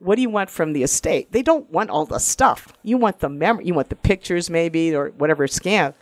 [0.00, 1.30] what do you want from the estate?
[1.30, 2.72] They don't want all the stuff.
[2.82, 3.66] You want the memory.
[3.66, 5.94] You want the pictures, maybe, or whatever scan.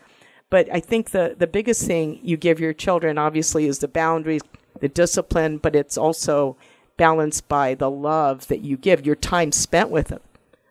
[0.51, 4.43] But I think the the biggest thing you give your children, obviously, is the boundaries,
[4.81, 6.57] the discipline, but it's also
[6.97, 10.21] balanced by the love that you give, your time spent with them.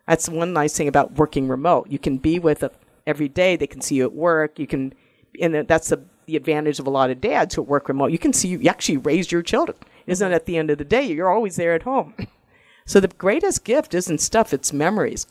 [0.06, 1.88] That's one nice thing about working remote.
[1.90, 2.70] You can be with them
[3.06, 3.56] every day.
[3.56, 4.58] They can see you at work.
[4.58, 4.94] You can,
[5.40, 8.12] and that's the the advantage of a lot of dads who work remote.
[8.12, 9.78] You can see you, you actually raised your children.
[10.06, 11.04] Isn't it at the end of the day?
[11.04, 12.14] You're always there at home.
[12.84, 15.26] So the greatest gift isn't stuff, it's memories.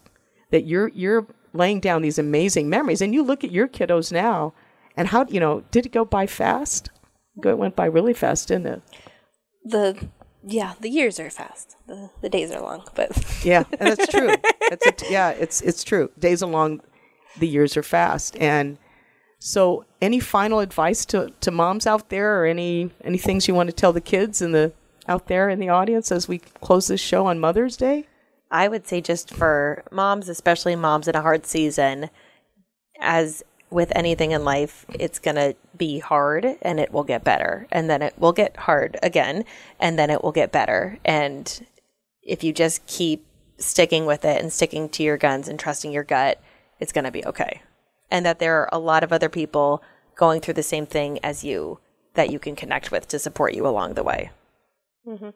[0.52, 3.02] That you're you're laying down these amazing memories.
[3.02, 4.54] And you look at your kiddos now
[4.96, 6.92] and how you know, did it go by fast?
[7.44, 8.82] It went by really fast, didn't it?
[9.66, 10.08] The
[10.44, 11.76] yeah, the years are fast.
[11.88, 13.12] The the days are long, but
[13.44, 14.34] Yeah, and that's true.
[14.70, 16.10] That's a, yeah, it's it's true.
[16.18, 16.82] Days are long,
[17.40, 18.38] the years are fast.
[18.38, 18.78] And
[19.40, 23.70] so any final advice to, to moms out there or any any things you want
[23.70, 24.74] to tell the kids in the
[25.08, 28.06] out there in the audience as we close this show on Mother's Day?
[28.50, 32.10] I would say just for moms, especially moms in a hard season,
[33.00, 37.68] as with anything in life, it's going to be hard and it will get better.
[37.72, 39.46] And then it will get hard again
[39.80, 41.00] and then it will get better.
[41.04, 41.66] And
[42.22, 43.26] if you just keep
[43.58, 46.40] sticking with it and sticking to your guns and trusting your gut,
[46.80, 47.62] it's going to be okay.
[48.10, 49.84] And that there are a lot of other people
[50.16, 51.80] going through the same thing as you
[52.14, 54.32] that you can connect with to support you along the way.
[55.08, 55.30] Mm-hmm.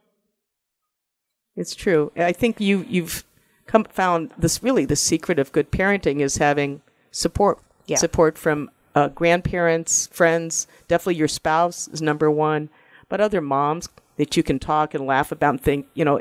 [1.55, 2.11] It's true.
[2.15, 3.23] I think you you've
[3.67, 7.59] come found this really the secret of good parenting is having support.
[7.91, 7.97] Yeah.
[7.97, 12.69] Support from uh, grandparents, friends, definitely your spouse is number one,
[13.09, 16.19] but other moms that you can talk and laugh about and think, you know,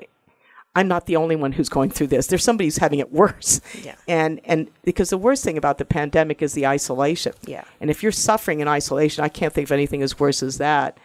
[0.74, 2.28] I'm not the only one who's going through this.
[2.28, 3.60] There's somebody who's having it worse.
[3.82, 3.96] Yeah.
[4.06, 7.32] And and because the worst thing about the pandemic is the isolation.
[7.44, 7.64] Yeah.
[7.80, 10.98] And if you're suffering in isolation, I can't think of anything as worse as that.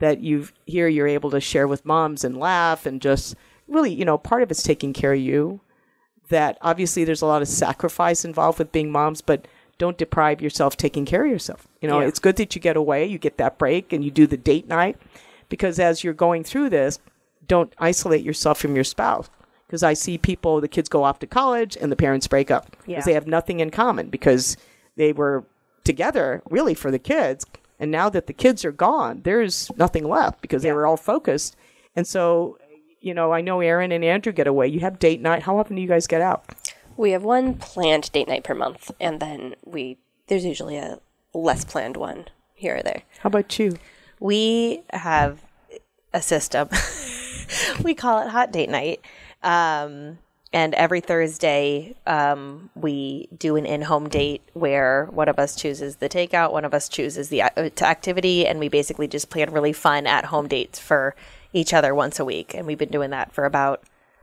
[0.00, 3.36] That you here you're able to share with moms and laugh and just
[3.68, 5.60] really, you know, part of it's taking care of you.
[6.28, 9.46] That obviously there's a lot of sacrifice involved with being moms, but
[9.82, 11.66] don't deprive yourself taking care of yourself.
[11.80, 12.06] You know, Yeah.
[12.06, 14.68] it's good that you get away, you get that break, and you do the date
[14.68, 14.96] night,
[15.48, 17.00] because as you're going through this,
[17.48, 19.28] don't isolate yourself from your spouse.
[19.66, 22.70] Because I see people, the kids go off to college and the parents break up
[22.70, 23.00] because Yeah.
[23.04, 24.56] they have nothing in common because
[24.96, 25.42] they were
[25.82, 27.44] together really for the kids.
[27.80, 31.56] And now that the kids are gone, there's nothing left because they were all focused.
[31.96, 32.56] And so,
[33.00, 34.68] you know, I know Erin and Andrew get away.
[34.68, 35.42] You have date night.
[35.42, 36.44] How often do you guys get out?
[36.96, 41.00] We have one planned date night per month, and then we there's usually a
[41.34, 43.02] less planned one here or there.
[43.20, 43.76] How about you?
[44.22, 45.42] we have
[46.14, 46.68] a system.
[47.82, 49.00] we call it hot date night.
[49.42, 50.18] Um,
[50.52, 56.08] and every Thursday, um, we do an in-home date where one of us chooses the
[56.08, 60.46] takeout, one of us chooses the activity, and we basically just plan really fun at-home
[60.46, 61.16] dates for
[61.52, 62.54] each other once a week.
[62.54, 63.82] And we've been doing that for about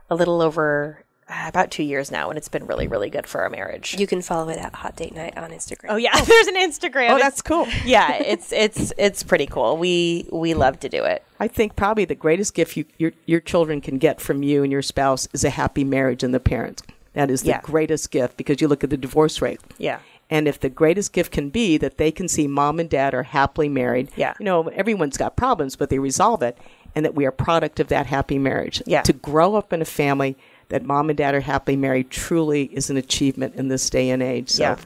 [0.09, 3.41] a little over Uh, about two years now, and it's been really, really good for
[3.41, 3.95] our marriage.
[3.99, 5.89] You can follow it at Hot Date Night on Instagram.
[5.89, 7.11] Oh yeah, there's an Instagram.
[7.11, 7.67] Oh, It's- that's cool.
[7.85, 9.77] yeah, it's it's it's pretty cool.
[9.77, 11.23] We we love to do it.
[11.39, 14.71] I think probably the greatest gift you, your your children can get from you and
[14.71, 16.81] your spouse is a happy marriage and the parents.
[17.13, 17.61] That is the Yeah.
[17.61, 19.59] greatest gift because you look at the divorce rate.
[19.77, 19.99] Yeah.
[20.31, 23.23] And if the greatest gift can be that they can see mom and dad are
[23.23, 24.33] happily married, Yeah.
[24.39, 26.55] you know, everyone's got problems, but they resolve it,
[26.95, 28.81] and that we are product of that happy marriage.
[28.85, 29.01] Yeah.
[29.03, 30.37] To grow up in a family
[30.69, 34.23] that mom and dad are happily married truly is an achievement in this day and
[34.23, 34.49] age.
[34.49, 34.63] So.
[34.63, 34.77] Yeah.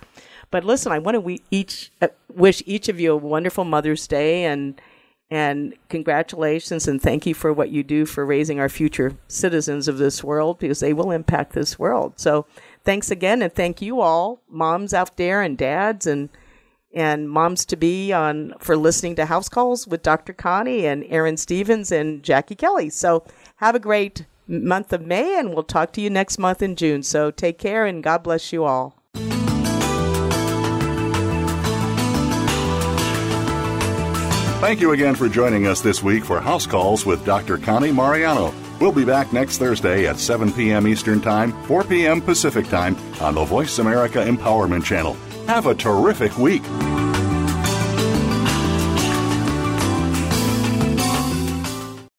[0.52, 4.08] But listen, I want to we each uh, wish each of you a wonderful Mother's
[4.08, 4.80] Day and
[5.32, 9.98] and congratulations and thank you for what you do for raising our future citizens of
[9.98, 12.20] this world because they will impact this world.
[12.20, 12.46] So
[12.84, 16.30] thanks again and thank you all, moms out there and dads and
[16.94, 20.34] and moms to be on for listening to House Calls with Dr.
[20.34, 22.92] Connie and Erin Stevens and Jackie Kelly.
[22.92, 23.26] So
[23.56, 27.04] have a great month of May and we'll talk to you next month in June.
[27.04, 28.96] So take care and God bless you all.
[34.64, 37.58] Thank you again for joining us this week for House Calls with Dr.
[37.58, 38.54] Connie Mariano.
[38.80, 40.88] We'll be back next Thursday at 7 p.m.
[40.88, 42.22] Eastern Time, 4 p.m.
[42.22, 45.18] Pacific Time on the Voice America Empowerment Channel.
[45.48, 46.64] Have a terrific week.